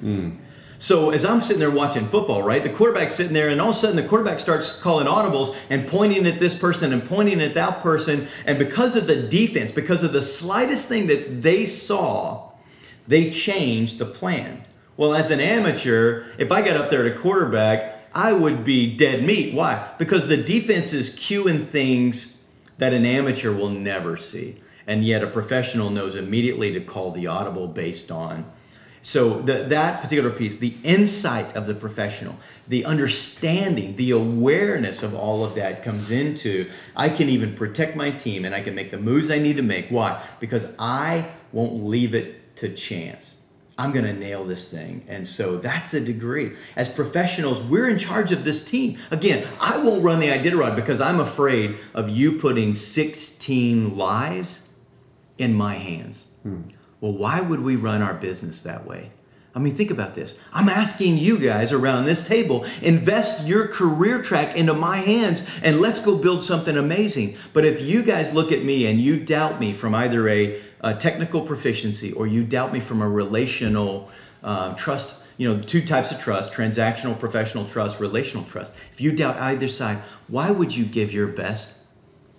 So 0.79 1.11
as 1.11 1.25
I'm 1.25 1.41
sitting 1.41 1.61
there 1.61 1.71
watching 1.71 2.09
football, 2.09 2.43
right, 2.43 2.63
the 2.63 2.69
quarterback's 2.69 3.15
sitting 3.15 3.33
there, 3.33 3.49
and 3.49 3.61
all 3.61 3.71
of 3.71 3.77
a 3.77 3.79
sudden 3.79 3.97
the 3.97 4.07
quarterback 4.07 4.41
starts 4.41 4.79
calling 4.79 5.07
audibles 5.07 5.57
and 5.71 5.89
pointing 5.89 6.27
at 6.27 6.39
this 6.39 6.59
person 6.59 6.93
and 6.93 7.03
pointing 7.03 7.41
at 7.41 7.55
that 7.55 7.83
person, 7.83 8.29
and 8.45 8.59
because 8.59 8.95
of 8.95 9.07
the 9.07 9.23
defense, 9.23 9.73
because 9.73 10.03
of 10.03 10.13
the 10.13 10.23
slightest 10.23 10.89
thing 10.89 11.07
that 11.07 11.43
they 11.43 11.65
saw, 11.65 12.51
they 13.09 13.31
changed 13.31 13.99
the 13.99 14.05
plan. 14.05 14.63
Well, 14.97 15.15
as 15.15 15.31
an 15.31 15.41
amateur, 15.41 16.27
if 16.39 16.53
I 16.53 16.63
got 16.63 16.77
up 16.77 16.91
there 16.91 17.07
at 17.07 17.17
a 17.17 17.19
quarterback, 17.19 18.11
I 18.15 18.33
would 18.33 18.65
be 18.65 18.97
dead 18.97 19.25
meat. 19.25 19.55
Why? 19.55 19.93
Because 19.99 20.27
the 20.27 20.39
defense 20.39 20.93
is 20.93 21.17
cueing 21.17 21.65
things 21.65 22.45
that 22.79 22.93
an 22.93 23.05
amateur 23.05 23.53
will 23.53 23.69
never 23.71 24.17
see. 24.17 24.61
And 24.87 25.05
yet 25.05 25.23
a 25.23 25.27
professional 25.27 25.91
knows 25.91 26.17
immediately 26.17 26.73
to 26.73 26.81
call 26.81 27.11
the 27.11 27.27
audible 27.27 27.67
based 27.67 28.11
on. 28.11 28.47
So 29.07 29.41
the, 29.41 29.63
that 29.69 30.03
particular 30.03 30.31
piece, 30.31 30.57
the 30.57 30.75
insight 30.83 31.55
of 31.55 31.69
the 31.69 31.75
professional, 31.75 32.35
the 32.67 32.85
understanding, 32.85 33.95
the 33.95 34.11
awareness 34.11 35.05
of 35.05 35.15
all 35.15 35.45
of 35.45 35.55
that 35.55 35.85
comes 35.85 36.11
into 36.11 36.69
I 36.97 37.11
can 37.11 37.29
even 37.29 37.55
protect 37.55 37.95
my 37.95 38.11
team 38.11 38.45
and 38.45 38.53
I 38.53 38.63
can 38.63 38.75
make 38.75 38.91
the 38.91 38.99
moves 38.99 39.31
I 39.31 39.39
need 39.39 39.59
to 39.59 39.63
make. 39.63 39.91
Why? 39.91 40.21
Because 40.41 40.75
I 40.81 41.31
won't 41.53 41.85
leave 41.85 42.17
it 42.17 42.57
to 42.57 42.75
chance. 42.75 43.43
I'm 43.79 43.93
going 43.93 44.07
to 44.07 44.13
nail 44.13 44.45
this 44.45 44.73
thing. 44.73 45.05
And 45.07 45.25
so 45.25 45.59
that's 45.59 45.93
the 45.93 46.01
degree. 46.01 46.55
As 46.75 46.93
professionals, 46.93 47.63
we're 47.63 47.89
in 47.89 47.99
charge 47.99 48.33
of 48.33 48.43
this 48.43 48.69
team. 48.69 48.99
Again, 49.13 49.47
I 49.61 49.81
won't 49.85 50.03
run 50.03 50.19
the 50.19 50.31
Iditarod 50.31 50.75
because 50.75 51.01
I'm 51.01 51.21
afraid 51.21 51.77
of 51.95 52.09
you 52.09 52.41
putting 52.41 52.75
16 52.75 53.97
lives 53.97 54.69
in 55.39 55.55
my 55.55 55.75
hands. 55.75 56.27
Hmm. 56.43 56.63
Well, 57.07 57.15
why 57.15 57.41
would 57.41 57.61
we 57.61 57.77
run 57.77 58.03
our 58.03 58.15
business 58.15 58.65
that 58.65 58.85
way? 58.85 59.13
I 59.55 59.61
mean, 59.61 59.77
think 59.77 59.93
about 59.93 60.17
this. 60.17 60.37
I'm 60.53 60.69
asking 60.69 61.19
you 61.19 61.39
guys 61.39 61.71
around 61.71 62.05
this 62.05 62.27
table, 62.27 62.67
invest 62.83 63.47
your 63.47 63.69
career 63.69 64.21
track 64.21 64.57
into 64.57 64.75
my 64.75 64.97
hands 64.97 65.49
and 65.63 65.79
let's 65.79 66.05
go 66.05 66.19
build 66.19 66.43
something 66.43 66.77
amazing. 66.77 67.37
But 67.53 67.65
if 67.65 67.81
you 67.81 68.03
guys 68.03 68.33
look 68.33 68.51
at 68.51 68.65
me 68.65 68.87
and 68.87 69.01
you 69.01 69.25
doubt 69.25 69.61
me 69.61 69.73
from 69.73 69.95
either 69.95 70.29
a, 70.29 70.61
a 70.81 70.97
technical 70.97 71.43
proficiency 71.43 72.13
or 72.13 72.27
you 72.27 72.43
doubt 72.43 72.73
me 72.73 72.81
from 72.81 73.01
a 73.01 73.09
relational 73.09 74.11
um, 74.43 74.75
trust, 74.75 75.23
you 75.37 75.49
know, 75.49 75.63
two 75.63 75.87
types 75.87 76.11
of 76.11 76.19
trust 76.19 76.53
transactional, 76.53 77.17
professional 77.17 77.67
trust, 77.67 78.01
relational 78.01 78.45
trust. 78.47 78.75
If 78.93 79.01
you 79.01 79.13
doubt 79.13 79.37
either 79.37 79.69
side, 79.69 79.99
why 80.27 80.51
would 80.51 80.77
you 80.77 80.85
give 80.85 81.13
your 81.13 81.29
best 81.29 81.86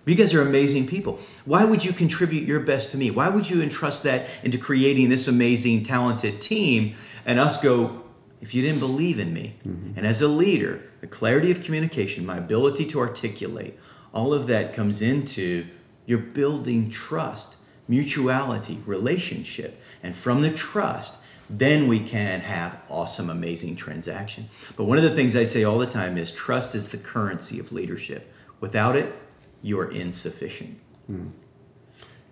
you 0.07 0.15
guys 0.15 0.33
are 0.33 0.41
amazing 0.41 0.87
people. 0.87 1.19
Why 1.45 1.65
would 1.65 1.83
you 1.83 1.93
contribute 1.93 2.43
your 2.43 2.61
best 2.61 2.91
to 2.91 2.97
me? 2.97 3.11
Why 3.11 3.29
would 3.29 3.49
you 3.49 3.61
entrust 3.61 4.03
that 4.03 4.27
into 4.43 4.57
creating 4.57 5.09
this 5.09 5.27
amazing, 5.27 5.83
talented 5.83 6.39
team 6.41 6.95
and 7.25 7.39
us 7.39 7.61
go, 7.61 8.03
if 8.41 8.53
you 8.53 8.61
didn't 8.61 8.79
believe 8.79 9.19
in 9.19 9.33
me? 9.33 9.55
Mm-hmm. 9.67 9.97
And 9.97 10.07
as 10.07 10.21
a 10.21 10.27
leader, 10.27 10.81
the 11.01 11.07
clarity 11.07 11.51
of 11.51 11.63
communication, 11.63 12.25
my 12.25 12.37
ability 12.37 12.85
to 12.85 12.99
articulate, 12.99 13.77
all 14.13 14.33
of 14.33 14.47
that 14.47 14.73
comes 14.73 15.01
into 15.01 15.67
you're 16.05 16.19
building 16.19 16.89
trust, 16.89 17.57
mutuality, 17.87 18.79
relationship. 18.85 19.79
And 20.01 20.15
from 20.15 20.41
the 20.41 20.51
trust, 20.51 21.19
then 21.49 21.87
we 21.87 21.99
can 21.99 22.39
have 22.41 22.79
awesome, 22.89 23.29
amazing 23.29 23.75
transaction. 23.75 24.49
But 24.75 24.85
one 24.85 24.97
of 24.97 25.03
the 25.03 25.15
things 25.15 25.35
I 25.35 25.43
say 25.43 25.63
all 25.63 25.77
the 25.77 25.85
time 25.85 26.17
is 26.17 26.31
trust 26.31 26.75
is 26.75 26.89
the 26.89 26.97
currency 26.97 27.59
of 27.59 27.71
leadership. 27.71 28.31
Without 28.59 28.95
it, 28.95 29.13
you 29.61 29.79
are 29.79 29.89
insufficient. 29.91 30.79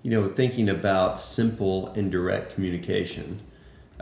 you 0.06 0.12
know, 0.12 0.28
thinking 0.28 0.70
about 0.70 1.20
simple 1.20 1.88
and 1.94 2.12
direct 2.12 2.54
communication, 2.54 3.42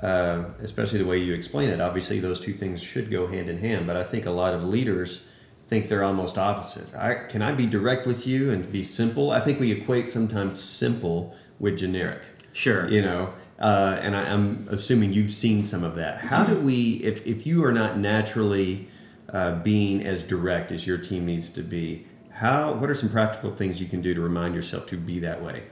uh, 0.02 0.50
especially 0.60 1.00
the 1.00 1.06
way 1.06 1.18
you 1.18 1.34
explain 1.34 1.70
it, 1.70 1.80
obviously 1.80 2.20
those 2.20 2.42
two 2.42 2.52
things 2.52 2.84
should 2.84 3.10
go 3.10 3.26
hand 3.26 3.48
in 3.48 3.58
hand. 3.58 3.88
But 3.88 3.96
I 3.96 4.04
think 4.04 4.26
a 4.26 4.32
lot 4.32 4.54
of 4.54 4.66
leaders 4.66 5.26
think 5.70 5.88
they're 5.88 6.04
almost 6.04 6.38
opposite. 6.38 6.94
I, 6.94 7.14
can 7.14 7.42
I 7.42 7.54
be 7.54 7.66
direct 7.66 8.06
with 8.06 8.28
you 8.28 8.52
and 8.52 8.70
be 8.70 8.84
simple? 8.84 9.32
I 9.32 9.40
think 9.40 9.62
we 9.62 9.72
equate 9.72 10.10
sometimes 10.10 10.62
simple 10.62 11.34
with 11.58 11.78
generic. 11.78 12.24
Sure. 12.52 12.86
You 12.90 13.02
know, 13.02 13.34
uh, 13.60 13.98
and 14.02 14.14
I, 14.14 14.30
I'm 14.30 14.68
assuming 14.70 15.14
you've 15.14 15.32
seen 15.32 15.64
some 15.64 15.86
of 15.86 15.96
that. 15.96 16.18
How 16.18 16.44
do 16.44 16.60
we, 16.60 16.96
if, 16.96 17.26
if 17.26 17.48
you 17.48 17.64
are 17.64 17.72
not 17.72 17.98
naturally 17.98 18.90
uh, 19.30 19.56
being 19.62 20.06
as 20.06 20.22
direct 20.22 20.74
as 20.74 20.86
your 20.86 20.98
team 20.98 21.26
needs 21.26 21.48
to 21.52 21.62
be, 21.62 22.08
how? 22.34 22.74
What 22.74 22.90
are 22.90 22.96
some 22.96 23.10
practical 23.10 23.52
things 23.52 23.80
you 23.80 23.88
can 23.88 24.02
do 24.02 24.14
to 24.14 24.22
remind 24.22 24.56
yourself 24.56 24.88
to 24.88 24.98
be 24.98 25.20
that 25.20 25.42
way? 25.42 25.64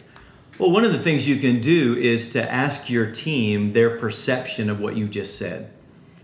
Well, 0.59 0.71
one 0.71 0.85
of 0.85 0.91
the 0.91 0.99
things 0.99 1.27
you 1.27 1.37
can 1.37 1.59
do 1.59 1.95
is 1.95 2.29
to 2.33 2.51
ask 2.51 2.89
your 2.89 3.09
team 3.09 3.73
their 3.73 3.97
perception 3.97 4.69
of 4.69 4.79
what 4.79 4.95
you 4.95 5.07
just 5.07 5.39
said. 5.39 5.71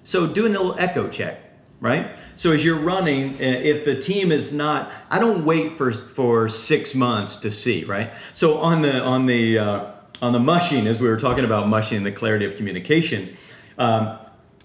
So 0.04 0.28
do 0.28 0.46
a 0.46 0.50
little 0.50 0.78
echo 0.78 1.10
check, 1.10 1.40
right? 1.82 2.12
So 2.36 2.52
as 2.52 2.64
you're 2.64 2.78
running, 2.78 3.32
uh, 3.34 3.38
if 3.40 3.84
the 3.84 4.00
team 4.00 4.32
is 4.32 4.54
not, 4.54 4.92
I 5.10 5.20
don't 5.20 5.44
wait 5.44 5.78
for 5.78 5.92
for 5.92 6.50
six 6.50 6.94
months 6.94 7.38
to 7.38 7.52
see, 7.52 7.84
right? 7.86 8.12
So 8.34 8.60
on 8.60 8.84
the 8.84 9.02
on 9.02 9.26
the 9.26 9.58
uh, 9.58 9.92
on 10.22 10.34
the 10.34 10.40
mushing, 10.40 10.86
as 10.86 11.00
we 11.00 11.08
were 11.08 11.20
talking 11.20 11.46
about 11.46 11.68
mushing, 11.68 12.04
the 12.04 12.12
clarity 12.12 12.46
of 12.46 12.56
communication. 12.56 13.36
Um, 13.78 14.20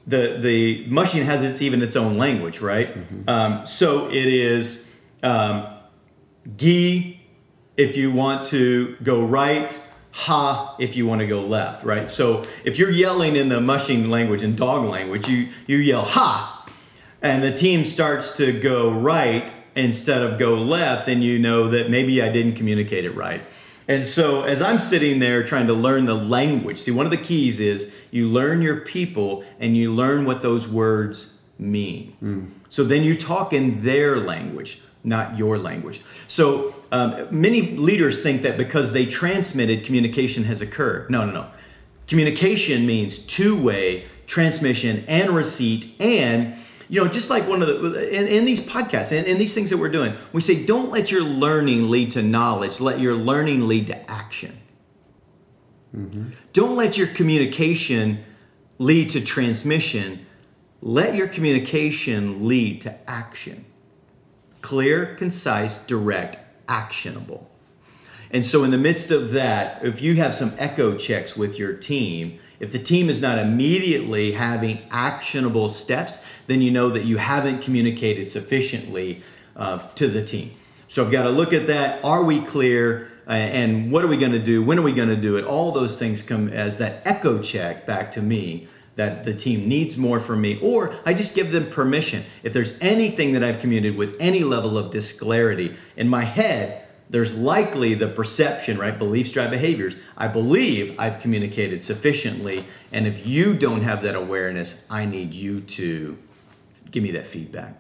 the 0.07 0.39
the 0.39 0.85
mushing 0.89 1.25
has 1.25 1.45
its 1.45 1.63
even 1.63 1.81
its 1.81 1.97
own 1.97 2.19
language, 2.19 2.61
right? 2.61 2.95
Um, 3.27 3.67
so 3.67 4.09
it 4.11 4.27
is 4.27 4.92
um, 5.23 5.67
gee 6.57 7.21
if 7.77 7.97
you 7.97 8.13
want 8.13 8.47
to 8.47 8.97
go 9.03 9.25
right, 9.25 9.81
haw 10.13 10.77
if 10.79 10.95
you 10.95 11.07
want 11.07 11.21
to 11.21 11.27
go 11.27 11.41
left, 11.41 11.85
right? 11.85 12.09
So 12.11 12.47
if 12.65 12.79
you're 12.79 12.91
yelling 12.91 13.37
in 13.37 13.49
the 13.49 13.61
mushing 13.61 14.11
language 14.11 14.43
and 14.43 14.57
dog 14.57 14.89
language, 14.89 15.29
you 15.29 15.49
you 15.67 15.79
yell 15.79 16.05
haw, 16.05 16.67
and 17.23 17.43
the 17.43 17.55
team 17.55 17.85
starts 17.85 18.37
to 18.37 18.53
go 18.53 18.91
right 18.91 19.53
instead 19.75 20.23
of 20.23 20.39
go 20.39 20.55
left, 20.55 21.07
then 21.07 21.23
you 21.23 21.39
know 21.39 21.69
that 21.69 21.89
maybe 21.91 22.21
I 22.23 22.31
didn't 22.31 22.55
communicate 22.55 23.05
it 23.05 23.13
right. 23.13 23.41
And 23.89 24.07
so 24.07 24.43
as 24.43 24.63
I'm 24.63 24.79
sitting 24.79 25.19
there 25.19 25.43
trying 25.43 25.67
to 25.67 25.73
learn 25.73 26.05
the 26.05 26.15
language, 26.15 26.79
see 26.79 26.91
one 26.91 27.07
of 27.07 27.11
the 27.11 27.17
keys 27.17 27.59
is 27.59 27.93
you 28.11 28.29
learn 28.29 28.63
your 28.63 28.83
people 28.83 29.45
and 29.59 29.77
you 29.77 29.93
learn 29.93 30.25
what 30.25 30.43
those 30.43 30.69
words 30.69 31.41
mean. 31.59 32.15
So 32.69 32.85
then 32.85 33.03
you 33.03 33.17
talk 33.17 33.53
in 33.53 33.83
their 33.83 34.19
language, 34.19 34.83
not 35.05 35.37
your 35.37 35.59
language. 35.59 36.01
So 36.29 36.75
um, 36.93 37.27
many 37.31 37.63
leaders 37.73 38.23
think 38.23 38.43
that 38.43 38.57
because 38.57 38.93
they 38.93 39.07
transmitted, 39.07 39.85
communication 39.85 40.45
has 40.45 40.63
occurred. 40.63 41.11
No, 41.11 41.25
no, 41.25 41.33
no. 41.33 41.47
Communication 42.07 42.87
means 42.87 43.19
two 43.19 43.61
way 43.61 44.07
transmission 44.27 45.05
and 45.09 45.31
receipt 45.31 45.95
and 46.01 46.55
you 46.89 47.03
know 47.03 47.09
just 47.09 47.29
like 47.29 47.47
one 47.49 47.61
of 47.61 47.69
the 47.69 48.09
in, 48.17 48.27
in 48.29 48.45
these 48.45 48.65
podcasts 48.67 49.17
and 49.17 49.27
in, 49.27 49.37
these 49.37 49.53
things 49.53 49.69
that 49.69 49.77
we're 49.77 49.91
doing 49.91 50.15
we 50.33 50.41
say 50.41 50.65
don't 50.65 50.91
let 50.91 51.11
your 51.11 51.23
learning 51.23 51.91
lead 51.91 52.11
to 52.13 52.23
knowledge 52.23 52.81
let 52.81 52.99
your 52.99 53.15
learning 53.15 53.67
lead 53.69 53.87
to 53.87 54.11
action 54.11 54.57
don't 56.53 56.77
let 56.77 56.97
your 56.97 57.09
communication 57.09 58.25
lead 58.79 59.11
to 59.11 59.21
transmission 59.21 60.25
let 60.81 61.15
your 61.15 61.29
communication 61.29 62.47
lead 62.47 62.81
to 62.81 63.11
action 63.11 63.65
clear 64.63 65.15
concise 65.17 65.85
direct 65.85 66.39
actionable 66.69 67.53
and 68.33 68.47
so, 68.47 68.65
in 68.65 68.71
the 68.71 68.79
midst 68.79 69.11
of 69.11 69.33
that, 69.33 69.85
if 69.85 70.01
you 70.01 70.15
have 70.17 70.35
some 70.35 70.55
echo 70.57 70.97
checks 70.97 71.37
with 71.37 71.59
your 71.59 71.75
team, 71.75 72.39
if 72.61 72.73
the 72.73 72.79
team 72.79 73.11
is 73.11 73.21
not 73.21 73.39
immediately 73.39 74.33
having 74.33 74.79
actionable 74.91 75.69
steps, 75.69 76.25
then 76.47 76.63
you 76.63 76.71
know 76.71 76.89
that 76.89 77.05
you 77.05 77.19
haven't 77.19 77.61
communicated 77.61 78.27
sufficiently 78.27 79.23
uh, 79.55 79.87
to 79.97 80.09
the 80.09 80.25
team. 80.25 80.53
So, 80.89 81.05
I've 81.05 81.13
got 81.13 81.25
to 81.25 81.31
look 81.31 81.53
at 81.53 81.67
that. 81.67 82.03
Are 82.03 82.25
we 82.25 82.41
clear? 82.41 83.11
Uh, 83.29 83.33
and 83.33 83.93
what 83.93 84.03
are 84.03 84.09
we 84.09 84.17
going 84.17 84.33
to 84.33 84.43
do? 84.43 84.65
When 84.65 84.79
are 84.79 84.83
we 84.83 84.93
going 84.93 85.11
to 85.11 85.17
do 85.17 85.37
it? 85.37 85.45
All 85.45 85.71
those 85.71 85.99
things 85.99 86.23
come 86.23 86.49
as 86.49 86.79
that 86.79 87.03
echo 87.05 87.41
check 87.41 87.87
back 87.87 88.11
to 88.13 88.23
me 88.23 88.67
that 88.97 89.25
the 89.25 89.35
team 89.35 89.69
needs 89.69 89.97
more 89.97 90.21
from 90.21 90.41
me, 90.41 90.59
or 90.61 90.95
I 91.07 91.15
just 91.15 91.35
give 91.35 91.51
them 91.51 91.71
permission. 91.71 92.23
If 92.43 92.53
there's 92.53 92.79
anything 92.81 93.33
that 93.33 93.43
I've 93.43 93.61
communicated 93.61 93.97
with 93.97 94.17
any 94.21 94.45
level 94.45 94.77
of 94.77 94.91
disclarity 94.91 95.75
in 95.97 96.09
my 96.09 96.25
head, 96.25 96.87
there's 97.09 97.37
likely 97.37 97.95
the 97.95 98.09
perception, 98.09 98.79
right? 98.79 98.99
Beliefs 98.99 99.33
drive 99.33 99.51
behaviors. 99.51 99.99
I 100.17 100.29
believe 100.29 100.95
I've 100.99 101.21
communicated 101.21 101.83
sufficiently. 101.83 102.65
And 102.91 103.07
if 103.07 103.27
you 103.27 103.55
don't 103.55 103.83
have 103.83 104.03
that 104.03 104.15
awareness, 104.15 104.87
I 104.89 105.05
need 105.05 105.35
you 105.35 105.61
to 105.61 106.17
give 106.91 107.03
me 107.03 107.11
that 107.13 107.27
feedback. 107.27 107.75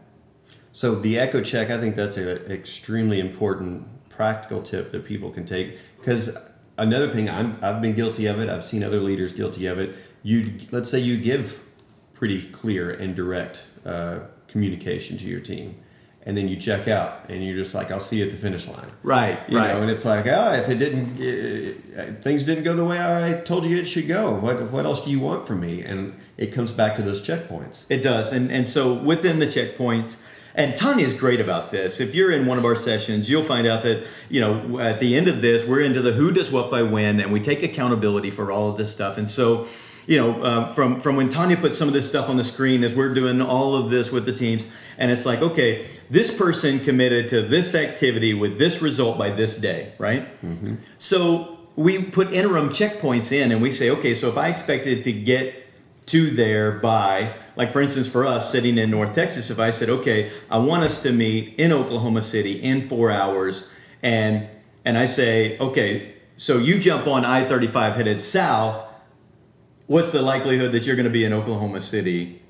So 0.73 0.95
the 0.95 1.19
echo 1.19 1.42
check, 1.42 1.71
I 1.71 1.78
think 1.78 1.95
that's 1.95 2.16
an 2.19 2.50
extremely 2.50 3.21
important 3.21 3.87
practical 4.11 4.62
tip 4.62 4.90
that 4.90 5.04
people 5.04 5.31
can 5.31 5.45
take. 5.45 5.78
Because 5.99 6.37
another 6.79 7.09
thing, 7.09 7.29
I'm, 7.29 7.59
I've 7.62 7.81
been 7.83 7.95
guilty 7.95 8.26
of 8.26 8.41
it. 8.41 8.49
I've 8.49 8.64
seen 8.64 8.83
other 8.83 8.99
leaders 9.00 9.33
guilty 9.33 9.67
of 9.67 9.79
it. 9.79 9.97
You 10.23 10.52
let's 10.71 10.91
say 10.91 10.99
you 11.00 11.17
give 11.17 11.62
pretty 12.14 12.49
clear 12.49 12.91
and 12.93 13.14
direct 13.14 13.64
uh, 13.85 14.21
communication 14.47 15.19
to 15.19 15.25
your 15.25 15.41
team, 15.41 15.75
and 16.25 16.37
then 16.37 16.47
you 16.49 16.57
check 16.57 16.87
out, 16.87 17.29
and 17.29 17.45
you're 17.45 17.57
just 17.57 17.75
like, 17.75 17.91
"I'll 17.91 17.99
see 17.99 18.19
you 18.19 18.26
at 18.26 18.31
the 18.31 18.37
finish 18.37 18.69
line." 18.69 18.88
Right, 19.02 19.41
You 19.49 19.59
right. 19.59 19.75
know, 19.75 19.83
and 19.83 19.91
it's 19.91 20.05
like, 20.05 20.26
oh, 20.29 20.52
if 20.52 20.69
it 20.69 20.79
didn't, 20.79 21.19
uh, 21.19 22.21
things 22.21 22.45
didn't 22.45 22.62
go 22.62 22.75
the 22.75 22.85
way 22.85 23.00
I 23.00 23.41
told 23.41 23.64
you 23.67 23.76
it 23.79 23.87
should 23.87 24.07
go. 24.07 24.33
What 24.35 24.71
what 24.71 24.85
else 24.85 25.05
do 25.05 25.11
you 25.11 25.19
want 25.19 25.47
from 25.47 25.61
me? 25.61 25.83
And 25.83 26.15
it 26.39 26.52
comes 26.52 26.71
back 26.71 26.95
to 26.97 27.02
those 27.02 27.21
checkpoints. 27.21 27.87
It 27.91 28.02
does. 28.02 28.32
And 28.32 28.52
and 28.52 28.67
so 28.69 28.95
within 28.95 29.41
the 29.41 29.47
checkpoints, 29.47 30.25
and 30.54 30.76
Tanya's 30.76 31.15
great 31.15 31.41
about 31.41 31.71
this. 31.71 32.00
If 32.00 32.15
you're 32.15 32.30
in 32.30 32.47
one 32.47 32.58
of 32.58 32.65
our 32.65 32.76
sessions, 32.76 33.28
you'll 33.28 33.45
find 33.45 33.67
out 33.67 33.82
that, 33.84 34.06
you 34.28 34.41
know, 34.41 34.78
at 34.78 35.00
the 35.00 35.17
end 35.17 35.28
of 35.28 35.41
this, 35.41 35.67
we're 35.67 35.80
into 35.80 36.02
the 36.02 36.12
who 36.12 36.30
does 36.32 36.50
what 36.50 36.71
by 36.71 36.82
when, 36.82 37.21
and 37.21 37.32
we 37.32 37.41
take 37.41 37.62
accountability 37.62 38.30
for 38.30 38.52
all 38.52 38.71
of 38.71 38.76
this 38.76 38.93
stuff. 38.93 39.17
And 39.19 39.28
so, 39.28 39.67
you 40.06 40.19
know, 40.19 40.45
um, 40.45 40.75
from 40.75 41.00
from 41.00 41.17
when 41.17 41.28
Tanya 41.28 41.56
put 41.56 41.75
some 41.75 41.88
of 41.88 41.95
this 41.95 42.08
stuff 42.08 42.28
on 42.28 42.36
the 42.36 42.45
screen 42.45 42.84
as 42.84 42.95
we're 42.95 43.15
doing 43.15 43.41
all 43.41 43.76
of 43.76 43.91
this 43.91 44.10
with 44.10 44.26
the 44.26 44.32
teams, 44.32 44.69
and 44.99 45.10
it's 45.10 45.25
like, 45.25 45.41
okay, 45.41 45.86
this 46.10 46.36
person 46.36 46.80
committed 46.80 47.28
to 47.30 47.43
this 47.43 47.75
activity 47.75 48.34
with 48.34 48.58
this 48.58 48.82
result 48.82 49.17
by 49.17 49.30
this 49.30 49.56
day, 49.56 49.93
right? 49.99 50.28
So 50.99 51.58
we 51.76 52.02
put 52.02 52.32
interim 52.32 52.69
checkpoints 52.69 53.32
in, 53.32 53.52
and 53.52 53.62
we 53.62 53.71
say, 53.71 53.91
okay, 53.91 54.15
so 54.15 54.28
if 54.28 54.36
I 54.36 54.49
expected 54.49 55.04
to 55.04 55.12
get 55.12 55.61
to 56.06 56.30
there 56.30 56.73
by, 56.73 57.34
like 57.56 57.73
for 57.73 57.80
instance, 57.80 58.08
for 58.08 58.26
us 58.26 58.50
sitting 58.50 58.78
in 58.78 58.91
North 58.91 59.15
Texas, 59.15 59.50
if 59.50 59.58
I 59.58 59.71
said, 59.71 59.88
okay, 59.88 60.32
I 60.50 60.58
want 60.58 60.84
us 60.84 61.02
to 61.02 61.12
meet 61.12 61.54
in 61.58 61.73
Oklahoma 61.73 62.23
City 62.23 62.60
in 62.62 62.88
four 62.88 63.10
hours, 63.10 63.73
and 64.02 64.49
and 64.84 64.99
I 64.99 65.06
say, 65.06 65.58
okay, 65.58 66.15
so 66.36 66.58
you 66.58 66.80
jump 66.80 67.06
on 67.06 67.25
I-35 67.25 67.95
headed 67.95 68.21
south, 68.21 68.84
what's 69.86 70.10
the 70.10 70.23
likelihood 70.23 70.73
that 70.73 70.84
you're 70.86 70.97
going 70.97 71.04
to 71.04 71.10
be 71.10 71.25
in 71.25 71.32
Oklahoma 71.32 71.80
City 71.80 72.43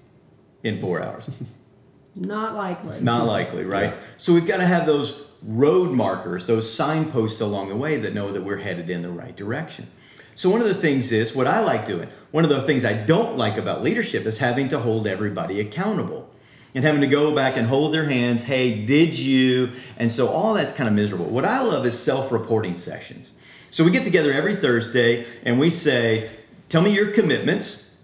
in 0.63 0.81
four 0.81 1.03
hours? 1.03 1.29
Not 2.15 2.55
likely. 2.55 3.01
Not 3.01 3.27
likely, 3.27 3.65
right? 3.65 3.95
So 4.19 4.33
we've 4.35 4.47
got 4.47 4.59
to 4.59 4.67
have 4.67 4.87
those 4.87 5.23
road 5.43 5.93
markers, 5.93 6.47
those 6.47 6.73
signposts 6.73 7.41
along 7.41 7.69
the 7.69 7.77
way 7.77 7.97
that 7.99 8.15
know 8.15 8.33
that 8.33 8.43
we're 8.43 8.59
headed 8.59 8.91
in 8.91 9.03
the 9.03 9.11
right 9.11 9.37
direction. 9.37 9.87
So 10.35 10.51
one 10.51 10.61
of 10.61 10.69
the 10.69 10.75
things 10.75 11.13
is 11.13 11.35
what 11.35 11.47
I 11.47 11.61
like 11.61 11.87
doing. 11.87 12.09
One 12.31 12.45
of 12.45 12.51
the 12.51 12.63
things 12.63 12.85
I 12.85 12.95
don't 12.95 13.37
like 13.37 13.59
about 13.59 13.83
leadership 13.83 14.25
is 14.25 14.39
having 14.39 14.69
to 14.71 14.79
hold 14.79 15.07
everybody 15.07 15.61
accountable 15.61 16.31
and 16.75 16.85
having 16.85 17.03
to 17.03 17.07
go 17.07 17.35
back 17.35 17.57
and 17.57 17.67
hold 17.67 17.93
their 17.93 18.09
hands. 18.09 18.45
Hey, 18.45 18.87
did 18.87 19.19
you? 19.19 19.71
And 19.99 20.11
so 20.11 20.29
all 20.29 20.55
that's 20.55 20.73
kind 20.73 20.89
of 20.89 20.95
miserable. 20.95 21.27
What 21.27 21.45
I 21.45 21.61
love 21.63 21.85
is 21.85 21.99
self-reporting 21.99 22.79
sessions. 22.79 23.35
So 23.71 23.85
we 23.85 23.91
get 23.91 24.05
together 24.05 24.33
every 24.33 24.57
Thursday 24.57 25.27
and 25.45 25.61
we 25.61 25.69
say, 25.69 26.31
"Tell 26.69 26.81
me 26.83 26.95
your 26.95 27.09
commitments 27.09 27.97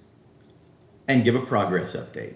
and 1.07 1.25
give 1.25 1.35
a 1.35 1.41
progress 1.41 1.97
update." 1.97 2.35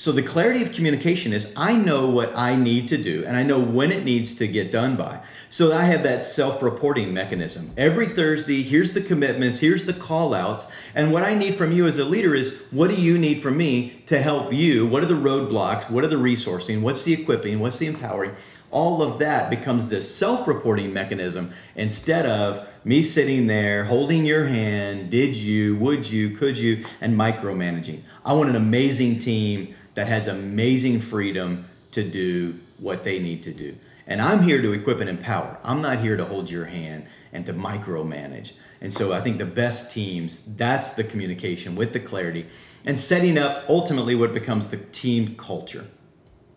So 0.00 0.12
the 0.12 0.22
clarity 0.22 0.62
of 0.62 0.72
communication 0.72 1.32
is 1.32 1.52
I 1.56 1.74
know 1.74 2.08
what 2.08 2.32
I 2.36 2.54
need 2.54 2.86
to 2.86 2.96
do 2.96 3.24
and 3.26 3.36
I 3.36 3.42
know 3.42 3.58
when 3.58 3.90
it 3.90 4.04
needs 4.04 4.36
to 4.36 4.46
get 4.46 4.70
done 4.70 4.94
by. 4.94 5.18
So 5.50 5.72
I 5.72 5.82
have 5.86 6.04
that 6.04 6.22
self-reporting 6.22 7.12
mechanism. 7.12 7.72
Every 7.76 8.06
Thursday, 8.06 8.62
here's 8.62 8.92
the 8.92 9.00
commitments, 9.00 9.58
here's 9.58 9.86
the 9.86 9.92
call 9.92 10.34
outs, 10.34 10.68
and 10.94 11.12
what 11.12 11.24
I 11.24 11.34
need 11.34 11.56
from 11.56 11.72
you 11.72 11.88
as 11.88 11.98
a 11.98 12.04
leader 12.04 12.36
is 12.36 12.62
what 12.70 12.90
do 12.90 12.94
you 12.94 13.18
need 13.18 13.42
from 13.42 13.56
me 13.56 14.00
to 14.06 14.22
help 14.22 14.52
you? 14.52 14.86
What 14.86 15.02
are 15.02 15.06
the 15.06 15.14
roadblocks? 15.14 15.90
What 15.90 16.04
are 16.04 16.08
the 16.08 16.14
resourcing? 16.14 16.80
What's 16.80 17.02
the 17.02 17.14
equipping? 17.14 17.58
What's 17.58 17.78
the 17.78 17.88
empowering? 17.88 18.36
All 18.70 19.02
of 19.02 19.18
that 19.18 19.50
becomes 19.50 19.88
this 19.88 20.14
self-reporting 20.14 20.92
mechanism 20.92 21.50
instead 21.74 22.24
of 22.24 22.68
me 22.84 23.02
sitting 23.02 23.48
there 23.48 23.82
holding 23.84 24.24
your 24.24 24.46
hand, 24.46 25.10
did 25.10 25.34
you, 25.34 25.76
would 25.78 26.08
you, 26.08 26.36
could 26.36 26.56
you, 26.56 26.84
and 27.00 27.18
micromanaging. 27.18 28.02
I 28.24 28.34
want 28.34 28.48
an 28.48 28.56
amazing 28.56 29.18
team 29.18 29.74
that 29.98 30.06
has 30.06 30.28
amazing 30.28 31.00
freedom 31.00 31.64
to 31.90 32.08
do 32.08 32.54
what 32.78 33.02
they 33.02 33.18
need 33.18 33.42
to 33.42 33.52
do. 33.52 33.74
And 34.06 34.22
I'm 34.22 34.44
here 34.44 34.62
to 34.62 34.72
equip 34.72 35.00
and 35.00 35.10
empower. 35.10 35.58
I'm 35.64 35.82
not 35.82 35.98
here 35.98 36.16
to 36.16 36.24
hold 36.24 36.48
your 36.48 36.66
hand 36.66 37.08
and 37.32 37.44
to 37.46 37.52
micromanage. 37.52 38.52
And 38.80 38.94
so 38.94 39.12
I 39.12 39.20
think 39.20 39.38
the 39.38 39.44
best 39.44 39.90
teams, 39.90 40.54
that's 40.54 40.94
the 40.94 41.02
communication 41.02 41.74
with 41.74 41.92
the 41.92 41.98
clarity 41.98 42.46
and 42.84 42.96
setting 42.96 43.38
up 43.38 43.64
ultimately 43.68 44.14
what 44.14 44.32
becomes 44.32 44.68
the 44.68 44.76
team 44.76 45.34
culture, 45.34 45.84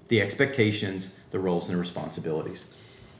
the 0.10 0.21
expectations, 0.21 1.15
the 1.32 1.39
roles, 1.39 1.67
and 1.67 1.75
the 1.75 1.82
responsibilities. 1.82 2.63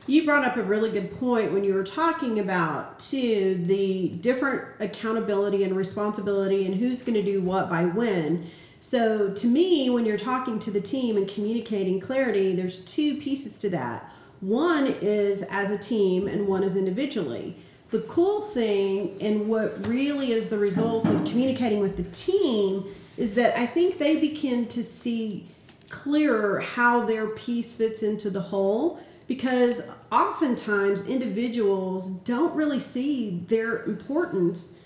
You 0.06 0.24
brought 0.24 0.44
up 0.44 0.56
a 0.56 0.62
really 0.62 0.92
good 0.92 1.10
point 1.10 1.52
when 1.52 1.64
you 1.64 1.74
were 1.74 1.82
talking 1.82 2.38
about 2.38 3.00
too 3.00 3.60
the 3.64 4.10
different 4.20 4.68
accountability 4.78 5.64
and 5.64 5.76
responsibility 5.76 6.64
and 6.64 6.76
who's 6.76 7.02
going 7.02 7.14
to 7.14 7.24
do 7.24 7.40
what 7.42 7.68
by 7.68 7.86
when. 7.86 8.46
So 8.82 9.30
to 9.30 9.46
me, 9.46 9.90
when 9.90 10.04
you're 10.04 10.18
talking 10.18 10.58
to 10.58 10.72
the 10.72 10.80
team 10.80 11.16
and 11.16 11.28
communicating 11.28 12.00
clarity, 12.00 12.52
there's 12.52 12.84
two 12.84 13.16
pieces 13.18 13.56
to 13.58 13.70
that. 13.70 14.10
One 14.40 14.88
is 15.00 15.44
as 15.44 15.70
a 15.70 15.78
team 15.78 16.26
and 16.26 16.48
one 16.48 16.64
is 16.64 16.74
individually. 16.74 17.54
The 17.90 18.00
cool 18.00 18.40
thing 18.40 19.16
and 19.20 19.48
what 19.48 19.86
really 19.86 20.32
is 20.32 20.48
the 20.48 20.58
result 20.58 21.08
of 21.08 21.24
communicating 21.24 21.78
with 21.78 21.96
the 21.96 22.02
team 22.10 22.84
is 23.16 23.36
that 23.36 23.56
I 23.56 23.66
think 23.66 23.98
they 23.98 24.16
begin 24.16 24.66
to 24.66 24.82
see 24.82 25.46
clearer 25.88 26.58
how 26.58 27.06
their 27.06 27.28
piece 27.28 27.76
fits 27.76 28.02
into 28.02 28.30
the 28.30 28.40
whole 28.40 28.98
because 29.28 29.88
oftentimes 30.10 31.06
individuals 31.06 32.10
don't 32.10 32.52
really 32.56 32.80
see 32.80 33.44
their 33.46 33.84
importance 33.84 34.80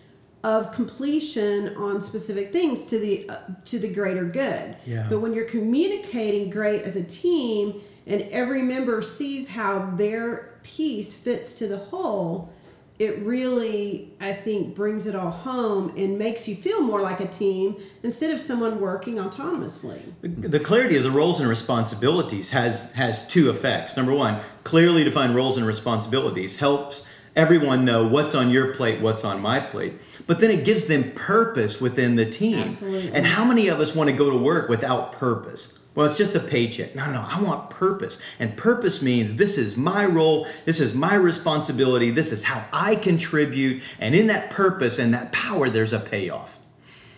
of 0.47 0.71
completion 0.71 1.77
on 1.77 2.01
specific 2.01 2.53
things 2.53 2.85
to 2.85 3.01
the 3.01 3.29
uh, 3.29 3.39
to 3.65 3.81
the 3.81 3.89
greater 3.93 4.25
good. 4.25 4.77
Yeah. 4.87 5.09
But 5.11 5.19
when 5.19 5.35
you're 5.35 5.45
communicating 5.45 6.51
great 6.51 6.83
as 6.83 6.95
a 6.95 7.03
team 7.03 7.81
and 8.07 8.23
every 8.31 8.63
member 8.63 9.03
sees 9.03 9.49
how 9.49 9.91
their 9.97 10.61
piece 10.63 11.17
fits 11.17 11.53
to 11.55 11.67
the 11.67 11.77
whole, 11.77 12.53
it 13.01 13.19
really 13.23 14.13
I 14.21 14.35
think 14.35 14.77
brings 14.77 15.09
it 15.09 15.17
all 15.17 15.33
home 15.33 15.93
and 15.97 16.17
makes 16.17 16.47
you 16.47 16.55
feel 16.55 16.81
more 16.81 17.03
like 17.03 17.19
a 17.19 17.27
team 17.27 17.77
instead 18.05 18.33
of 18.33 18.41
someone 18.41 18.81
working 18.81 19.17
autonomously. 19.17 20.01
The 20.23 20.61
clarity 20.61 20.97
of 20.97 21.03
the 21.03 21.11
roles 21.11 21.41
and 21.41 21.49
responsibilities 21.49 22.51
has 22.51 22.93
has 22.93 23.27
two 23.27 23.51
effects. 23.51 23.97
Number 23.97 24.15
one, 24.15 24.41
clearly 24.63 25.03
defined 25.03 25.35
roles 25.35 25.57
and 25.59 25.67
responsibilities 25.67 26.55
helps 26.55 27.03
everyone 27.37 27.85
know 27.85 28.07
what's 28.07 28.35
on 28.35 28.51
your 28.51 28.75
plate, 28.75 29.01
what's 29.01 29.25
on 29.25 29.41
my 29.41 29.61
plate. 29.61 29.95
But 30.27 30.41
then 30.41 30.51
it 30.51 30.65
gives 30.65 30.87
them 30.87 31.13
purpose 31.13 31.81
within 31.81 32.17
the 32.17 32.29
team. 32.29 32.59
Absolutely. 32.59 33.13
And 33.13 33.27
how 33.27 33.45
many 33.45 33.69
of 33.69 33.79
us 33.79 33.95
want 33.95 34.11
to 34.11 34.17
go 34.17 34.31
to 34.31 34.37
work 34.39 34.69
without 34.69 35.13
purpose? 35.13 35.79
Well, 35.95 36.07
it's 36.07 36.19
just 36.19 36.35
a 36.35 36.41
paycheck. 36.41 36.95
No, 36.95 37.11
no, 37.11 37.25
I 37.27 37.43
want 37.43 37.71
purpose. 37.71 38.21
And 38.39 38.55
purpose 38.57 39.01
means 39.01 39.37
this 39.37 39.57
is 39.57 39.77
my 39.77 40.05
role, 40.05 40.47
this 40.67 40.79
is 40.79 40.95
my 40.95 41.15
responsibility, 41.15 42.11
this 42.11 42.33
is 42.33 42.45
how 42.45 42.65
I 42.73 42.97
contribute. 42.97 43.83
And 43.99 44.15
in 44.15 44.27
that 44.27 44.51
purpose 44.51 44.99
and 44.99 45.15
that 45.15 45.33
power, 45.33 45.71
there's 45.71 45.95
a 45.95 46.01
payoff. 46.01 46.59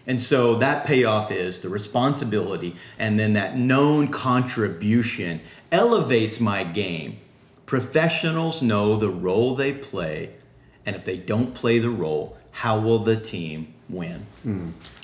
And 0.07 0.23
so 0.23 0.55
that 0.57 0.87
payoff 0.87 1.31
is 1.31 1.61
the 1.61 1.69
responsibility, 1.69 2.77
and 2.99 3.19
then 3.19 3.35
that 3.35 3.59
known 3.59 4.09
contribution 4.09 5.43
elevates 5.71 6.41
my 6.41 6.65
game. 6.65 7.19
Professionals 7.69 8.63
know 8.63 8.97
the 8.97 9.11
role 9.11 9.55
they 9.55 9.75
play, 9.75 10.31
and 10.87 10.97
if 10.97 11.05
they 11.05 11.19
don't 11.19 11.55
play 11.55 11.79
the 11.79 11.91
role, 11.91 12.35
how 12.51 12.81
will 12.81 13.01
the 13.01 13.15
team 13.15 13.75
win? 13.91 14.25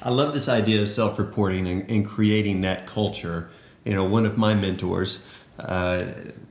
I 0.03 0.09
love 0.09 0.33
this 0.33 0.49
idea 0.49 0.81
of 0.81 0.89
self-reporting 0.89 1.69
and, 1.69 1.91
and 1.91 2.07
creating 2.07 2.63
that 2.63 2.87
culture. 2.87 3.51
You 3.85 3.93
know, 3.93 4.05
one 4.05 4.25
of 4.25 4.39
my 4.39 4.55
mentors 4.55 5.23
uh, 5.59 6.05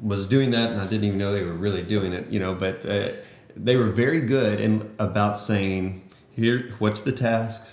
was 0.04 0.28
doing 0.28 0.52
that, 0.52 0.70
and 0.70 0.80
I 0.80 0.86
didn't 0.86 1.06
even 1.06 1.18
know 1.18 1.34
they 1.34 1.44
were 1.44 1.52
really 1.52 1.82
doing 1.82 2.14
it. 2.14 2.30
You 2.30 2.40
know, 2.40 2.54
but 2.54 2.86
uh, 2.86 3.14
they 3.56 3.76
were 3.76 3.90
very 3.90 4.20
good 4.20 4.62
in 4.62 4.94
about 5.00 5.40
saying, 5.40 6.08
"Here, 6.32 6.70
what's 6.78 7.00
the 7.00 7.12
task? 7.12 7.68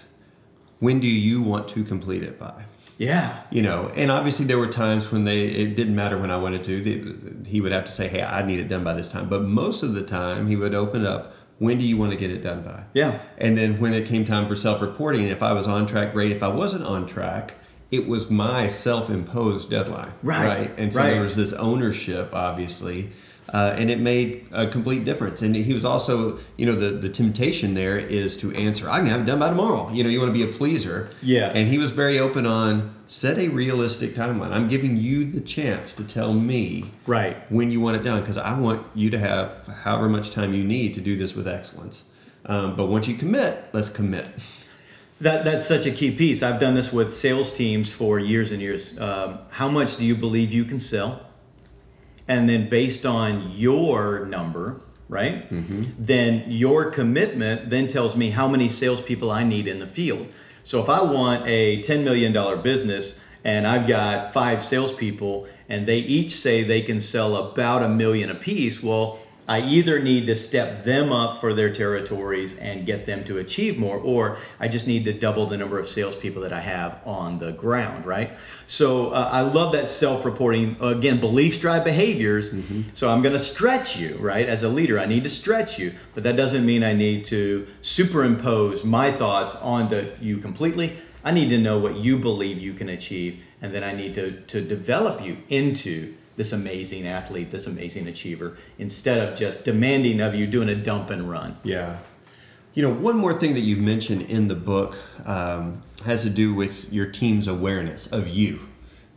When 0.78 0.98
do 0.98 1.06
you 1.06 1.42
want 1.42 1.68
to 1.68 1.84
complete 1.84 2.22
it 2.22 2.38
by?" 2.38 2.64
Yeah. 3.00 3.42
you 3.50 3.62
know 3.62 3.90
and 3.96 4.10
obviously 4.10 4.44
there 4.44 4.58
were 4.58 4.66
times 4.66 5.10
when 5.10 5.24
they 5.24 5.44
it 5.46 5.74
didn't 5.74 5.96
matter 5.96 6.18
when 6.18 6.30
i 6.30 6.36
wanted 6.36 6.62
to. 6.64 6.80
The, 6.80 7.48
he 7.48 7.60
would 7.62 7.72
have 7.72 7.86
to 7.86 7.90
say 7.90 8.08
hey 8.08 8.22
i 8.22 8.44
need 8.44 8.60
it 8.60 8.68
done 8.68 8.84
by 8.84 8.92
this 8.92 9.08
time. 9.08 9.28
But 9.28 9.42
most 9.44 9.82
of 9.82 9.94
the 9.94 10.02
time 10.02 10.46
he 10.46 10.56
would 10.56 10.74
open 10.74 11.06
up 11.06 11.32
when 11.58 11.78
do 11.78 11.86
you 11.86 11.96
want 11.96 12.12
to 12.12 12.18
get 12.18 12.30
it 12.30 12.42
done 12.42 12.62
by? 12.62 12.84
Yeah. 12.92 13.18
and 13.38 13.56
then 13.56 13.80
when 13.80 13.94
it 13.94 14.06
came 14.06 14.24
time 14.24 14.46
for 14.46 14.54
self-reporting 14.54 15.26
if 15.28 15.42
i 15.42 15.52
was 15.52 15.66
on 15.66 15.86
track 15.86 16.12
great. 16.12 16.30
If 16.30 16.42
i 16.42 16.48
wasn't 16.48 16.84
on 16.84 17.06
track 17.06 17.54
it 17.90 18.06
was 18.06 18.30
my 18.30 18.68
self-imposed 18.68 19.68
deadline. 19.68 20.12
Right, 20.22 20.70
and 20.76 20.94
so 20.94 21.00
right. 21.00 21.10
there 21.10 21.22
was 21.22 21.34
this 21.34 21.52
ownership 21.54 22.30
obviously 22.34 23.10
uh, 23.52 23.74
and 23.76 23.90
it 23.90 23.98
made 23.98 24.46
a 24.52 24.66
complete 24.66 25.04
difference. 25.04 25.42
And 25.42 25.54
he 25.56 25.74
was 25.74 25.84
also, 25.84 26.38
you 26.56 26.66
know, 26.66 26.72
the, 26.72 26.90
the 26.90 27.08
temptation 27.08 27.74
there 27.74 27.98
is 27.98 28.36
to 28.38 28.52
answer, 28.54 28.88
I 28.88 28.98
can 28.98 29.06
have 29.08 29.20
it 29.20 29.26
done 29.26 29.38
by 29.40 29.48
tomorrow. 29.48 29.90
You 29.92 30.04
know, 30.04 30.10
you 30.10 30.20
want 30.20 30.32
to 30.32 30.38
be 30.38 30.48
a 30.48 30.52
pleaser. 30.52 31.10
Yes. 31.22 31.56
And 31.56 31.66
he 31.68 31.78
was 31.78 31.92
very 31.92 32.18
open 32.18 32.46
on 32.46 32.94
set 33.06 33.38
a 33.38 33.48
realistic 33.48 34.14
timeline. 34.14 34.52
I'm 34.52 34.68
giving 34.68 34.96
you 34.96 35.24
the 35.24 35.40
chance 35.40 35.94
to 35.94 36.04
tell 36.04 36.32
me 36.32 36.84
Right. 37.06 37.36
when 37.50 37.70
you 37.72 37.80
want 37.80 37.96
it 37.96 38.04
done 38.04 38.20
because 38.20 38.38
I 38.38 38.58
want 38.58 38.86
you 38.94 39.10
to 39.10 39.18
have 39.18 39.66
however 39.82 40.08
much 40.08 40.30
time 40.30 40.54
you 40.54 40.62
need 40.62 40.94
to 40.94 41.00
do 41.00 41.16
this 41.16 41.34
with 41.34 41.48
excellence. 41.48 42.04
Um, 42.46 42.76
but 42.76 42.86
once 42.86 43.08
you 43.08 43.16
commit, 43.16 43.58
let's 43.72 43.90
commit. 43.90 44.26
That, 45.20 45.44
that's 45.44 45.66
such 45.66 45.84
a 45.86 45.90
key 45.90 46.12
piece. 46.12 46.42
I've 46.42 46.58
done 46.60 46.74
this 46.74 46.92
with 46.92 47.12
sales 47.12 47.54
teams 47.54 47.90
for 47.92 48.18
years 48.18 48.52
and 48.52 48.62
years. 48.62 48.98
Um, 48.98 49.38
how 49.50 49.68
much 49.68 49.96
do 49.98 50.04
you 50.06 50.14
believe 50.14 50.50
you 50.50 50.64
can 50.64 50.80
sell? 50.80 51.20
And 52.30 52.48
then, 52.48 52.68
based 52.68 53.04
on 53.04 53.50
your 53.56 54.24
number, 54.24 54.80
right? 55.08 55.50
Mm-hmm. 55.50 55.82
Then 55.98 56.44
your 56.46 56.90
commitment 56.92 57.70
then 57.70 57.88
tells 57.88 58.14
me 58.14 58.30
how 58.30 58.46
many 58.46 58.68
salespeople 58.68 59.32
I 59.32 59.42
need 59.42 59.66
in 59.66 59.80
the 59.80 59.86
field. 59.86 60.28
So 60.62 60.80
if 60.80 60.88
I 60.88 61.02
want 61.02 61.42
a 61.48 61.82
$10 61.82 62.04
million 62.04 62.62
business 62.62 63.20
and 63.42 63.66
I've 63.66 63.88
got 63.88 64.32
five 64.32 64.62
salespeople 64.62 65.48
and 65.68 65.88
they 65.88 65.98
each 65.98 66.36
say 66.36 66.62
they 66.62 66.82
can 66.82 67.00
sell 67.00 67.34
about 67.34 67.82
a 67.82 67.88
million 67.88 68.30
apiece, 68.30 68.80
well, 68.80 69.18
I 69.50 69.62
either 69.62 69.98
need 69.98 70.28
to 70.28 70.36
step 70.36 70.84
them 70.84 71.10
up 71.10 71.40
for 71.40 71.54
their 71.54 71.72
territories 71.72 72.56
and 72.56 72.86
get 72.86 73.04
them 73.04 73.24
to 73.24 73.38
achieve 73.38 73.80
more, 73.80 73.96
or 73.96 74.36
I 74.60 74.68
just 74.68 74.86
need 74.86 75.04
to 75.06 75.12
double 75.12 75.46
the 75.46 75.56
number 75.56 75.80
of 75.80 75.88
salespeople 75.88 76.42
that 76.42 76.52
I 76.52 76.60
have 76.60 77.00
on 77.04 77.40
the 77.40 77.50
ground, 77.50 78.06
right? 78.06 78.30
So 78.68 79.10
uh, 79.10 79.28
I 79.32 79.40
love 79.40 79.72
that 79.72 79.88
self 79.88 80.24
reporting. 80.24 80.76
Again, 80.80 81.18
beliefs 81.18 81.58
drive 81.58 81.82
behaviors. 81.82 82.54
So 82.94 83.10
I'm 83.10 83.22
going 83.22 83.32
to 83.32 83.40
stretch 83.40 83.98
you, 83.98 84.14
right? 84.18 84.48
As 84.48 84.62
a 84.62 84.68
leader, 84.68 85.00
I 85.00 85.06
need 85.06 85.24
to 85.24 85.30
stretch 85.30 85.80
you, 85.80 85.94
but 86.14 86.22
that 86.22 86.36
doesn't 86.36 86.64
mean 86.64 86.84
I 86.84 86.92
need 86.92 87.24
to 87.24 87.66
superimpose 87.82 88.84
my 88.84 89.10
thoughts 89.10 89.56
onto 89.56 90.12
you 90.20 90.36
completely. 90.36 90.96
I 91.24 91.32
need 91.32 91.48
to 91.48 91.58
know 91.58 91.76
what 91.76 91.96
you 91.96 92.18
believe 92.18 92.60
you 92.60 92.72
can 92.72 92.88
achieve, 92.88 93.42
and 93.60 93.74
then 93.74 93.82
I 93.82 93.94
need 93.94 94.14
to, 94.14 94.42
to 94.42 94.60
develop 94.60 95.20
you 95.26 95.38
into 95.48 96.14
this 96.40 96.54
amazing 96.54 97.06
athlete, 97.06 97.50
this 97.50 97.66
amazing 97.66 98.08
achiever, 98.08 98.56
instead 98.78 99.28
of 99.28 99.38
just 99.38 99.62
demanding 99.62 100.22
of 100.22 100.34
you 100.34 100.46
doing 100.46 100.70
a 100.70 100.74
dump 100.74 101.10
and 101.10 101.30
run. 101.30 101.54
Yeah. 101.64 101.98
You 102.72 102.82
know, 102.82 102.94
one 102.94 103.18
more 103.18 103.34
thing 103.34 103.52
that 103.52 103.60
you've 103.60 103.82
mentioned 103.82 104.22
in 104.22 104.48
the 104.48 104.54
book 104.54 104.96
um, 105.26 105.82
has 106.06 106.22
to 106.22 106.30
do 106.30 106.54
with 106.54 106.90
your 106.90 107.04
team's 107.04 107.46
awareness 107.46 108.06
of 108.06 108.28
you. 108.28 108.69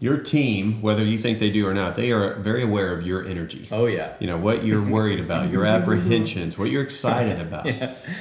Your 0.03 0.17
team, 0.17 0.81
whether 0.81 1.01
you 1.01 1.17
think 1.17 1.39
they 1.39 1.49
do 1.49 1.65
or 1.65 1.73
not, 1.73 1.95
they 1.95 2.11
are 2.11 2.33
very 2.33 2.61
aware 2.61 2.91
of 2.91 3.07
your 3.07 3.25
energy. 3.25 3.69
Oh, 3.71 3.85
yeah. 3.85 4.15
You 4.19 4.27
know, 4.27 4.37
what 4.37 4.65
you're 4.65 4.83
worried 4.83 5.21
about, 5.21 5.49
your 5.49 5.65
apprehensions, 5.77 6.57
what 6.57 6.69
you're 6.69 6.83
excited 6.83 7.39
about. 7.39 7.69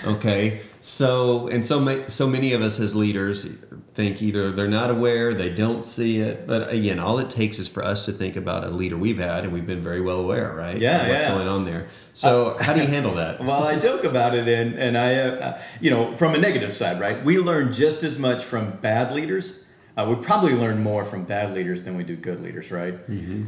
Okay. 0.05 0.61
So, 0.81 1.49
and 1.49 1.67
so, 1.67 1.81
ma- 1.81 2.07
so 2.07 2.29
many 2.29 2.53
of 2.53 2.63
us 2.63 2.79
as 2.79 2.95
leaders 2.95 3.47
think 3.95 4.23
either 4.23 4.53
they're 4.53 4.69
not 4.69 4.91
aware, 4.91 5.35
they 5.35 5.53
don't 5.53 5.85
see 5.85 6.19
it. 6.19 6.47
But 6.47 6.73
again, 6.73 7.01
all 7.01 7.19
it 7.19 7.29
takes 7.29 7.59
is 7.59 7.67
for 7.67 7.83
us 7.83 8.05
to 8.07 8.13
think 8.13 8.37
about 8.37 8.63
a 8.63 8.71
leader 8.71 8.97
we've 8.97 9.19
had, 9.19 9.43
and 9.43 9.53
we've 9.53 9.67
been 9.67 9.83
very 9.83 10.01
well 10.01 10.21
aware, 10.21 10.55
right? 10.55 10.79
Yeah, 10.79 11.09
what's 11.09 11.23
yeah. 11.23 11.35
going 11.35 11.49
on 11.49 11.65
there. 11.65 11.89
So, 12.15 12.57
how 12.61 12.75
do 12.75 12.81
you 12.81 12.87
handle 12.87 13.15
that? 13.15 13.41
Well, 13.45 13.65
I 13.65 13.77
joke 13.77 14.05
about 14.05 14.37
it, 14.37 14.47
and 14.47 14.79
and 14.79 14.97
I, 14.97 15.15
uh, 15.17 15.63
you 15.81 15.91
know, 15.91 16.17
from 16.17 16.37
a 16.37 16.39
negative 16.39 16.73
side, 16.73 17.01
right? 17.01 17.25
We 17.25 17.39
learn 17.39 17.73
just 17.73 18.05
as 18.05 18.21
much 18.21 18.45
from 18.45 18.77
bad 18.77 19.13
leaders. 19.13 19.65
Uh, 19.97 20.07
we 20.09 20.25
probably 20.25 20.55
learn 20.55 20.83
more 20.83 21.05
from 21.05 21.25
bad 21.25 21.53
leaders 21.53 21.85
than 21.85 21.97
we 21.97 22.05
do 22.05 22.17
good 22.17 22.43
leaders, 22.43 22.71
right? 22.71 22.95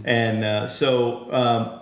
And 0.04 0.44
uh, 0.44 0.68
so 0.68 1.32
um, 1.32 1.80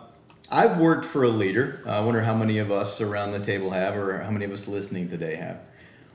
I've 0.50 0.78
worked 0.78 1.04
for 1.04 1.24
a 1.24 1.28
leader. 1.28 1.80
I 1.86 2.00
wonder 2.00 2.20
how 2.22 2.34
many 2.34 2.58
of 2.58 2.70
us 2.70 3.00
around 3.00 3.32
the 3.32 3.40
table 3.40 3.70
have, 3.70 3.96
or 3.96 4.18
how 4.20 4.30
many 4.30 4.44
of 4.44 4.52
us 4.52 4.68
listening 4.68 5.08
today 5.08 5.34
have, 5.36 5.58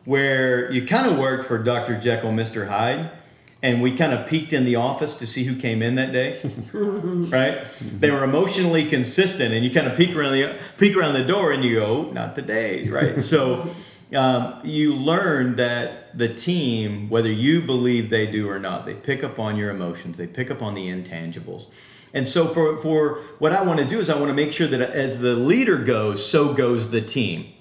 where 0.06 0.72
you 0.72 0.86
kind 0.86 1.08
of 1.12 1.18
worked 1.18 1.46
for 1.48 1.58
Dr. 1.62 2.00
Jekyll, 2.00 2.32
Mr. 2.32 2.68
Hyde. 2.68 3.10
And 3.64 3.82
we 3.82 3.98
kind 3.98 4.14
of 4.14 4.28
peeked 4.28 4.54
in 4.54 4.66
the 4.66 4.76
office 4.76 5.18
to 5.18 5.26
see 5.26 5.44
who 5.46 5.60
came 5.60 5.82
in 5.82 5.96
that 5.96 6.12
day, 6.14 6.40
right? 6.74 7.66
They 7.82 8.12
were 8.12 8.24
emotionally 8.24 8.86
consistent, 8.88 9.52
and 9.52 9.66
you 9.66 9.72
kind 9.72 9.88
of 9.88 9.98
peek 9.98 10.16
around 10.16 10.34
the 10.34 10.60
peek 10.78 10.96
around 10.96 11.16
the 11.16 11.24
door, 11.24 11.52
and 11.52 11.66
you 11.66 11.78
go, 11.80 11.86
"Oh, 11.86 12.12
"Not 12.12 12.36
today," 12.36 12.88
right? 12.88 13.20
so 13.34 13.68
um, 14.16 14.62
you 14.64 14.94
learn 14.96 15.56
that 15.58 16.18
the 16.18 16.34
team, 16.34 17.10
whether 17.10 17.32
you 17.32 17.62
believe 17.62 18.10
they 18.10 18.28
do 18.28 18.50
or 18.50 18.60
not, 18.60 18.86
they 18.86 18.94
pick 18.94 19.24
up 19.24 19.40
on 19.40 19.58
your 19.58 19.70
emotions, 19.70 20.18
they 20.18 20.28
pick 20.28 20.50
up 20.50 20.62
on 20.62 20.74
the 20.76 20.90
intangibles. 20.90 21.68
And 22.14 22.26
so 22.26 22.48
for, 22.48 22.78
for 22.82 23.20
what 23.40 23.52
I 23.52 23.62
want 23.64 23.80
to 23.80 23.86
do 23.86 24.00
is 24.00 24.10
I 24.10 24.16
want 24.16 24.30
to 24.30 24.34
make 24.34 24.54
sure 24.54 24.66
that 24.68 24.82
as 24.82 25.20
the 25.20 25.34
leader 25.36 25.78
goes, 25.78 26.26
so 26.26 26.54
goes 26.54 26.90
the 26.90 27.02
team, 27.02 27.54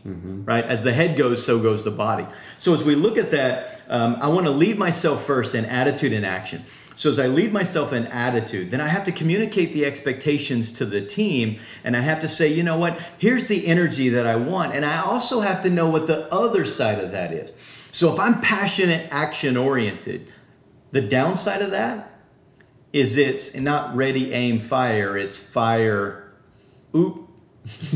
right? 0.46 0.64
As 0.64 0.84
the 0.84 0.92
head 0.92 1.18
goes, 1.18 1.44
so 1.44 1.58
goes 1.58 1.84
the 1.84 1.90
body. 1.90 2.26
So 2.58 2.72
as 2.72 2.82
we 2.82 2.94
look 2.94 3.18
at 3.18 3.32
that, 3.32 3.80
um, 3.88 4.16
I 4.20 4.28
want 4.28 4.46
to 4.46 4.52
lead 4.52 4.78
myself 4.78 5.24
first 5.24 5.54
in 5.54 5.64
attitude 5.64 6.12
and 6.12 6.24
action. 6.24 6.64
So 6.96 7.10
as 7.10 7.18
I 7.18 7.26
lead 7.26 7.52
myself 7.52 7.92
in 7.92 8.06
attitude, 8.06 8.70
then 8.70 8.80
I 8.80 8.88
have 8.88 9.04
to 9.04 9.12
communicate 9.12 9.74
the 9.74 9.84
expectations 9.84 10.72
to 10.72 10.86
the 10.86 11.04
team 11.04 11.58
and 11.84 11.94
I 11.94 12.00
have 12.00 12.20
to 12.20 12.28
say, 12.28 12.48
you 12.48 12.62
know 12.62 12.78
what, 12.78 12.98
here's 13.18 13.48
the 13.48 13.66
energy 13.66 14.08
that 14.08 14.26
I 14.26 14.36
want. 14.36 14.74
And 14.74 14.82
I 14.84 15.02
also 15.02 15.40
have 15.40 15.62
to 15.64 15.70
know 15.70 15.90
what 15.90 16.06
the 16.06 16.32
other 16.32 16.64
side 16.64 16.98
of 16.98 17.12
that 17.12 17.34
is. 17.34 17.54
So 17.92 18.12
if 18.12 18.18
I'm 18.18 18.40
passionate, 18.40 19.08
action 19.10 19.58
oriented, 19.58 20.32
the 20.92 21.02
downside 21.02 21.60
of 21.60 21.70
that 21.72 22.10
is 22.94 23.18
it's 23.18 23.54
not 23.54 23.94
ready, 23.94 24.32
aim, 24.32 24.58
fire. 24.58 25.18
It's 25.18 25.38
fire, 25.38 26.32
oop. 26.94 27.28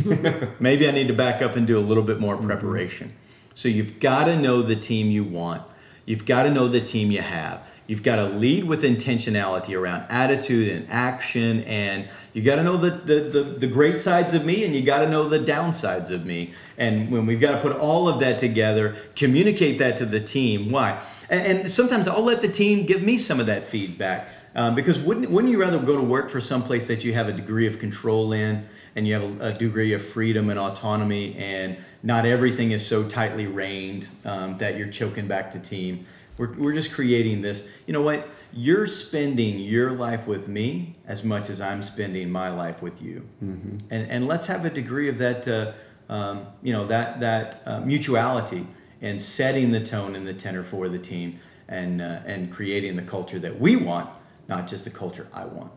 Maybe 0.60 0.86
I 0.86 0.90
need 0.90 1.08
to 1.08 1.14
back 1.14 1.40
up 1.40 1.56
and 1.56 1.66
do 1.66 1.78
a 1.78 1.80
little 1.80 2.02
bit 2.02 2.20
more 2.20 2.36
mm-hmm. 2.36 2.48
preparation. 2.48 3.14
So 3.54 3.68
you've 3.68 3.98
got 3.98 4.24
to 4.26 4.38
know 4.38 4.60
the 4.60 4.76
team 4.76 5.10
you 5.10 5.24
want. 5.24 5.62
You've 6.04 6.26
got 6.26 6.42
to 6.42 6.50
know 6.50 6.68
the 6.68 6.80
team 6.80 7.10
you 7.10 7.22
have. 7.22 7.66
You've 7.90 8.04
got 8.04 8.16
to 8.16 8.26
lead 8.26 8.62
with 8.68 8.84
intentionality 8.84 9.76
around 9.76 10.04
attitude 10.10 10.68
and 10.68 10.86
action, 10.88 11.64
and 11.64 12.08
you 12.32 12.40
got 12.40 12.54
to 12.54 12.62
know 12.62 12.76
the, 12.76 12.90
the, 12.90 13.14
the, 13.20 13.42
the, 13.42 13.66
great 13.66 13.98
sides 13.98 14.32
of 14.32 14.44
me, 14.44 14.64
and 14.64 14.76
you 14.76 14.82
got 14.82 15.00
to 15.00 15.08
know 15.08 15.28
the 15.28 15.40
downsides 15.40 16.10
of 16.12 16.24
me. 16.24 16.54
And 16.78 17.10
when 17.10 17.26
we've 17.26 17.40
got 17.40 17.50
to 17.50 17.60
put 17.60 17.72
all 17.76 18.08
of 18.08 18.20
that 18.20 18.38
together, 18.38 18.94
communicate 19.16 19.80
that 19.80 19.98
to 19.98 20.06
the 20.06 20.20
team. 20.20 20.70
Why? 20.70 21.02
And, 21.30 21.62
and 21.62 21.72
sometimes 21.72 22.06
I'll 22.06 22.22
let 22.22 22.42
the 22.42 22.48
team 22.48 22.86
give 22.86 23.02
me 23.02 23.18
some 23.18 23.40
of 23.40 23.46
that 23.46 23.66
feedback. 23.66 24.28
Um, 24.54 24.76
because 24.76 25.00
wouldn't, 25.00 25.28
wouldn't 25.28 25.52
you 25.52 25.60
rather 25.60 25.80
go 25.80 25.96
to 25.96 26.04
work 26.04 26.30
for 26.30 26.40
some 26.40 26.62
place 26.62 26.86
that 26.86 27.02
you 27.02 27.12
have 27.14 27.28
a 27.28 27.32
degree 27.32 27.66
of 27.66 27.80
control 27.80 28.32
in 28.32 28.68
and 28.94 29.08
you 29.08 29.14
have 29.14 29.40
a, 29.40 29.46
a 29.46 29.52
degree 29.52 29.94
of 29.94 30.04
freedom 30.04 30.48
and 30.48 30.60
autonomy 30.60 31.34
and 31.38 31.76
not 32.04 32.24
everything 32.24 32.70
is 32.70 32.86
so 32.86 33.08
tightly 33.08 33.48
reined 33.48 34.08
um, 34.24 34.58
that 34.58 34.76
you're 34.78 34.92
choking 34.92 35.26
back 35.26 35.52
the 35.52 35.58
team? 35.58 36.06
We're, 36.40 36.54
we're 36.54 36.72
just 36.72 36.92
creating 36.92 37.42
this. 37.42 37.68
You 37.86 37.92
know 37.92 38.00
what? 38.00 38.26
You're 38.50 38.86
spending 38.86 39.58
your 39.58 39.90
life 39.90 40.26
with 40.26 40.48
me 40.48 40.96
as 41.06 41.22
much 41.22 41.50
as 41.50 41.60
I'm 41.60 41.82
spending 41.82 42.30
my 42.30 42.48
life 42.48 42.80
with 42.80 43.02
you. 43.02 43.28
Mm-hmm. 43.44 43.76
And, 43.90 44.10
and 44.10 44.26
let's 44.26 44.46
have 44.46 44.64
a 44.64 44.70
degree 44.70 45.10
of 45.10 45.18
that, 45.18 45.46
uh, 45.46 45.72
um, 46.08 46.46
you 46.62 46.72
know, 46.72 46.86
that, 46.86 47.20
that 47.20 47.60
uh, 47.66 47.80
mutuality 47.80 48.66
and 49.02 49.20
setting 49.20 49.70
the 49.70 49.84
tone 49.84 50.16
and 50.16 50.26
the 50.26 50.32
tenor 50.32 50.64
for 50.64 50.88
the 50.88 50.98
team 50.98 51.38
and, 51.68 52.00
uh, 52.00 52.20
and 52.24 52.50
creating 52.50 52.96
the 52.96 53.02
culture 53.02 53.38
that 53.38 53.60
we 53.60 53.76
want, 53.76 54.08
not 54.48 54.66
just 54.66 54.86
the 54.86 54.90
culture 54.90 55.28
I 55.34 55.44
want. 55.44 55.70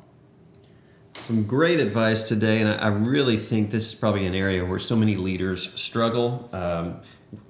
Some 1.15 1.43
great 1.43 1.81
advice 1.81 2.23
today, 2.23 2.61
and 2.61 2.69
I 2.69 2.87
really 2.87 3.35
think 3.35 3.69
this 3.69 3.87
is 3.87 3.95
probably 3.95 4.25
an 4.27 4.33
area 4.33 4.63
where 4.63 4.79
so 4.79 4.95
many 4.95 5.17
leaders 5.17 5.73
struggle. 5.79 6.49
Um, 6.53 7.01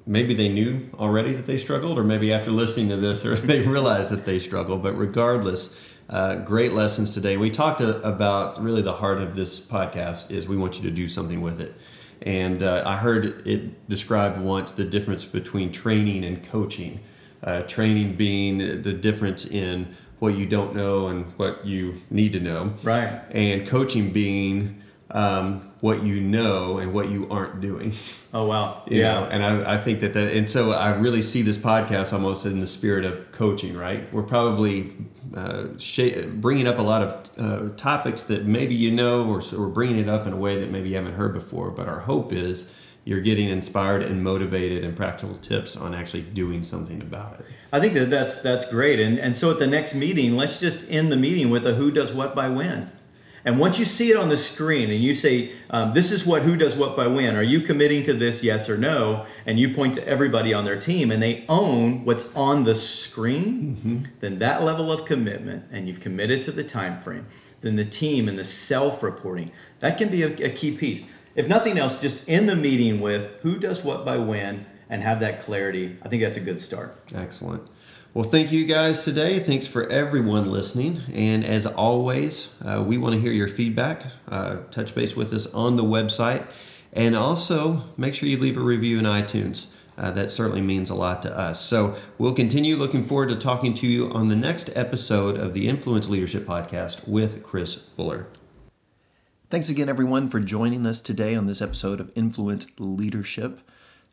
maybe 0.06 0.34
they 0.34 0.50
knew 0.50 0.90
already 1.00 1.34
that 1.34 1.46
they 1.46 1.58
struggled, 1.58 1.98
or 1.98 2.04
maybe 2.04 2.34
after 2.34 2.52
listening 2.52 2.90
to 2.90 2.98
this, 2.98 3.26
or 3.28 3.36
they 3.36 3.62
realized 3.62 4.12
that 4.12 4.26
they 4.26 4.40
struggle. 4.40 4.78
But 4.78 4.98
regardless, 4.98 5.94
uh, 6.10 6.36
great 6.36 6.74
lessons 6.74 7.14
today. 7.14 7.38
We 7.38 7.50
talked 7.50 7.82
about 7.82 8.62
really 8.62 8.82
the 8.82 8.92
heart 8.92 9.20
of 9.20 9.36
this 9.36 9.60
podcast 9.60 10.32
is 10.32 10.48
we 10.48 10.58
want 10.58 10.78
you 10.78 10.84
to 10.84 10.92
do 10.92 11.08
something 11.08 11.42
with 11.42 11.62
it. 11.62 11.74
And 12.22 12.64
uh, 12.64 12.84
I 12.86 12.98
heard 12.98 13.48
it 13.48 13.88
described 13.90 14.40
once 14.40 14.72
the 14.72 14.86
difference 14.86 15.26
between 15.26 15.72
training 15.72 16.24
and 16.24 16.44
coaching. 16.44 17.00
Uh, 17.42 17.64
training 17.64 18.16
being 18.16 18.58
the 18.58 18.94
difference 18.94 19.46
in 19.46 19.96
what 20.20 20.36
you 20.36 20.46
don't 20.46 20.74
know 20.74 21.08
and 21.08 21.26
what 21.38 21.66
you 21.66 21.96
need 22.10 22.32
to 22.32 22.40
know. 22.40 22.74
Right. 22.84 23.22
And 23.32 23.68
coaching 23.68 24.12
being 24.12 24.82
um, 25.12 25.73
what 25.84 26.02
you 26.02 26.22
know 26.22 26.78
and 26.78 26.94
what 26.94 27.10
you 27.10 27.28
aren't 27.30 27.60
doing. 27.60 27.92
Oh 28.34 28.46
wow! 28.46 28.84
You 28.90 29.02
yeah, 29.02 29.16
know? 29.16 29.26
and 29.26 29.44
I, 29.44 29.74
I 29.74 29.78
think 29.78 30.00
that 30.00 30.14
that, 30.14 30.34
and 30.34 30.50
so 30.50 30.72
I 30.72 30.96
really 30.96 31.22
see 31.22 31.42
this 31.42 31.58
podcast 31.58 32.14
almost 32.14 32.46
in 32.46 32.62
the 32.62 32.68
spirit 32.68 33.04
of 33.04 33.34
coaching. 33.34 33.76
Right, 33.76 34.02
we're 34.14 34.24
probably 34.24 34.96
uh, 35.36 35.78
sh- 35.78 36.24
bringing 36.36 36.68
up 36.68 36.80
a 36.80 36.82
lot 36.82 37.02
of 37.02 37.12
uh, 37.38 37.76
topics 37.76 38.24
that 38.24 38.46
maybe 38.46 38.74
you 38.74 38.92
know, 38.92 39.30
or, 39.30 39.42
or 39.58 39.68
bringing 39.68 40.00
it 40.00 40.08
up 40.08 40.26
in 40.26 40.32
a 40.32 40.38
way 40.38 40.56
that 40.58 40.72
maybe 40.72 40.88
you 40.88 40.96
haven't 40.96 41.16
heard 41.16 41.34
before. 41.34 41.70
But 41.70 41.90
our 41.90 42.00
hope 42.00 42.32
is 42.32 42.74
you're 43.04 43.20
getting 43.20 43.50
inspired 43.50 44.04
and 44.04 44.24
motivated 44.24 44.86
and 44.86 44.96
practical 44.96 45.36
tips 45.36 45.76
on 45.76 45.94
actually 45.94 46.22
doing 46.22 46.64
something 46.64 47.02
about 47.02 47.42
it. 47.42 47.46
I 47.74 47.82
think 47.82 47.94
that 47.96 48.10
that's 48.10 48.42
that's 48.42 48.72
great. 48.72 49.02
And 49.02 49.20
and 49.20 49.36
so 49.36 49.52
at 49.52 49.60
the 49.60 49.68
next 49.68 49.96
meeting, 49.96 50.38
let's 50.38 50.62
just 50.62 50.90
end 50.90 51.12
the 51.12 51.18
meeting 51.18 51.50
with 51.50 51.68
a 51.68 51.74
who 51.74 51.92
does 51.92 52.14
what 52.14 52.34
by 52.34 52.48
when. 52.48 52.90
And 53.46 53.60
once 53.60 53.78
you 53.78 53.86
see 53.86 54.10
it 54.10 54.18
on 54.18 54.30
the 54.30 54.38
screen 54.38 54.90
and 54.90 55.04
you 55.04 55.14
say, 55.14 55.52
um, 55.70 55.94
this 55.94 56.12
is 56.12 56.26
what 56.26 56.44
who 56.44 56.56
does 56.56 56.76
what 56.76 56.96
by 56.96 57.08
when, 57.08 57.36
are 57.36 57.44
you 57.44 57.60
committing 57.60 58.04
to 58.04 58.14
this, 58.14 58.42
yes 58.42 58.70
or 58.70 58.78
no? 58.78 59.26
And 59.46 59.60
you 59.60 59.74
point 59.74 59.96
to 59.96 60.08
everybody 60.08 60.54
on 60.54 60.64
their 60.64 60.80
team 60.80 61.12
and 61.12 61.22
they 61.22 61.44
own 61.50 62.06
what's 62.06 62.34
on 62.36 62.64
the 62.64 62.76
screen, 62.76 63.76
mm-hmm. 63.76 64.04
then 64.22 64.40
that 64.40 64.64
level 64.64 64.92
of 64.92 65.06
commitment, 65.06 65.66
and 65.72 65.88
you've 65.88 66.00
committed 66.00 66.42
to 66.44 66.52
the 66.52 66.64
time 66.64 67.02
frame, 67.02 67.26
then 67.62 67.76
the 67.76 67.86
team 67.86 68.30
and 68.30 68.40
the 68.40 68.46
self 68.46 69.04
reporting, 69.04 69.52
that 69.80 69.98
can 69.98 70.10
be 70.10 70.24
a, 70.24 70.34
a 70.46 70.50
key 70.50 70.76
piece. 70.78 71.06
If 71.36 71.48
nothing 71.48 71.78
else, 71.78 72.00
just 72.00 72.28
in 72.30 72.46
the 72.46 72.56
meeting 72.56 73.02
with 73.02 73.40
who 73.42 73.60
does 73.60 73.84
what 73.84 74.06
by 74.06 74.18
when 74.18 74.66
and 74.90 75.02
have 75.02 75.20
that 75.22 75.42
clarity. 75.42 75.98
I 76.04 76.08
think 76.08 76.22
that's 76.22 76.38
a 76.38 76.42
good 76.42 76.62
start. 76.62 76.96
Excellent. 77.16 77.68
Well, 78.16 78.24
thank 78.24 78.52
you 78.52 78.66
guys 78.66 79.04
today. 79.04 79.40
Thanks 79.40 79.66
for 79.66 79.90
everyone 79.90 80.52
listening. 80.52 81.00
And 81.16 81.44
as 81.44 81.66
always, 81.66 82.54
uh, 82.64 82.84
we 82.86 82.96
want 83.00 83.16
to 83.16 83.20
hear 83.20 83.32
your 83.32 83.48
feedback. 83.48 84.04
Uh, 84.28 84.58
touch 84.70 84.94
base 84.94 85.16
with 85.16 85.34
us 85.34 85.52
on 85.52 85.78
the 85.78 85.84
website. 85.84 86.46
And 86.94 87.16
also, 87.16 87.86
make 87.98 88.14
sure 88.14 88.30
you 88.30 88.38
leave 88.38 88.56
a 88.56 88.62
review 88.62 89.00
in 89.00 89.06
iTunes. 89.06 89.76
Uh, 89.98 90.12
that 90.12 90.30
certainly 90.30 90.62
means 90.62 90.92
a 90.92 90.96
lot 90.96 91.24
to 91.24 91.36
us. 91.36 91.60
So 91.60 91.96
we'll 92.20 92.36
continue 92.36 92.76
looking 92.76 93.02
forward 93.02 93.30
to 93.30 93.36
talking 93.36 93.74
to 93.74 93.88
you 93.88 94.12
on 94.12 94.28
the 94.28 94.36
next 94.36 94.70
episode 94.76 95.36
of 95.36 95.56
the 95.56 95.68
Influence 95.68 96.08
Leadership 96.08 96.46
Podcast 96.46 97.08
with 97.08 97.42
Chris 97.42 97.74
Fuller. 97.74 98.28
Thanks 99.50 99.70
again, 99.70 99.90
everyone, 99.90 100.30
for 100.30 100.40
joining 100.40 100.86
us 100.86 101.02
today 101.02 101.34
on 101.34 101.48
this 101.48 101.64
episode 101.64 102.00
of 102.00 102.12
Influence 102.14 102.68
Leadership. 102.78 103.60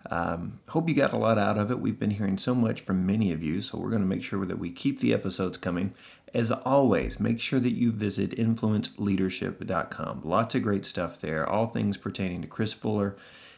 Um, 0.09 0.61
hope 0.69 0.89
you 0.89 0.95
got 0.95 1.13
a 1.13 1.19
lot 1.19 1.39
out 1.39 1.59
of 1.59 1.71
it. 1.71 1.79
We've 1.79 1.99
been 1.99 2.13
hearing 2.13 2.39
so 2.39 2.55
much 2.55 2.81
from 2.81 3.05
many 3.05 3.33
of 3.33 3.43
you, 3.43 3.61
so 3.61 3.79
we're 3.79 3.91
going 3.91 4.03
to 4.03 4.09
make 4.09 4.23
sure 4.23 4.47
that 4.47 4.59
we 4.59 4.71
keep 4.71 5.01
the 5.01 5.13
episodes 5.13 5.59
coming. 5.59 5.95
As 6.33 6.51
always, 6.53 7.21
make 7.21 7.41
sure 7.41 7.61
that 7.61 7.73
you 7.73 7.93
visit 7.93 8.31
influenceleadership.com. 8.31 10.23
Lots 10.25 10.55
of 10.55 10.63
great 10.63 10.87
stuff 10.87 11.19
there, 11.21 11.47
all 11.47 11.67
things 11.67 11.97
pertaining 11.97 12.41
to 12.43 12.49
Chris 12.49 12.73
Fuller 12.73 13.17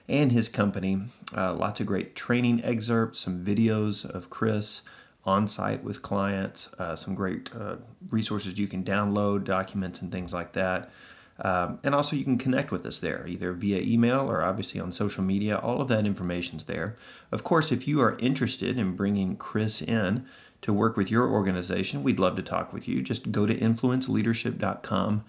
and 0.09 0.33
his 0.33 0.49
company. 0.49 1.03
Uh, 1.37 1.55
lots 1.55 1.81
of 1.81 1.87
great 1.87 2.17
training 2.17 2.65
excerpts, 2.65 3.21
some 3.21 3.41
videos 3.41 4.05
of 4.05 4.31
Chris 4.31 4.83
on 5.25 5.47
site 5.47 5.85
with 5.85 6.03
clients, 6.03 6.69
uh, 6.79 6.97
some 6.97 7.15
great 7.15 7.55
uh, 7.55 7.77
resources 8.11 8.59
you 8.59 8.67
can 8.67 8.83
download, 8.83 9.45
documents, 9.45 10.01
and 10.01 10.11
things 10.11 10.33
like 10.33 10.53
that. 10.53 10.91
Um, 11.41 11.79
and 11.83 11.95
also, 11.95 12.15
you 12.15 12.25
can 12.25 12.39
connect 12.39 12.71
with 12.71 12.87
us 12.87 12.99
there, 12.99 13.27
either 13.27 13.53
via 13.53 13.81
email 13.81 14.31
or 14.31 14.43
obviously 14.43 14.81
on 14.81 14.93
social 14.93 15.25
media. 15.25 15.57
All 15.57 15.81
of 15.81 15.89
that 15.89 16.07
information 16.07 16.59
is 16.59 16.65
there. 16.65 16.97
Of 17.31 17.43
course, 17.43 17.73
if 17.73 17.89
you 17.89 18.01
are 18.01 18.19
interested 18.19 18.79
in 18.79 18.95
bringing 18.95 19.37
Chris 19.37 19.83
in 19.83 20.27
to 20.61 20.73
work 20.73 20.97
with 20.97 21.11
your 21.11 21.29
organization, 21.29 22.03
we'd 22.03 22.21
love 22.21 22.37
to 22.37 22.43
talk 22.43 22.73
with 22.73 22.87
you. 22.87 23.03
Just 23.03 23.33
go 23.33 23.47
to 23.47 23.55
influenceleadership.com 23.55 25.25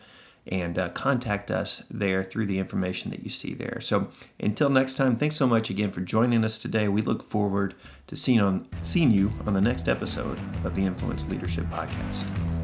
and 0.47 0.77
uh, 0.77 0.89
contact 0.89 1.49
us 1.49 1.83
there 1.89 2.23
through 2.23 2.45
the 2.45 2.59
information 2.59 3.11
that 3.11 3.23
you 3.23 3.29
see 3.29 3.53
there. 3.53 3.79
So 3.81 4.09
until 4.39 4.69
next 4.69 4.95
time, 4.95 5.15
thanks 5.15 5.37
so 5.37 5.47
much 5.47 5.69
again 5.69 5.91
for 5.91 6.01
joining 6.01 6.43
us 6.43 6.57
today. 6.57 6.87
We 6.87 7.01
look 7.01 7.23
forward 7.23 7.75
to 8.07 8.15
seeing 8.15 8.41
on 8.41 8.67
seeing 8.81 9.11
you 9.11 9.31
on 9.45 9.53
the 9.53 9.61
next 9.61 9.87
episode 9.87 10.37
of 10.65 10.75
the 10.75 10.85
Influence 10.85 11.25
Leadership 11.27 11.65
Podcast. 11.67 12.62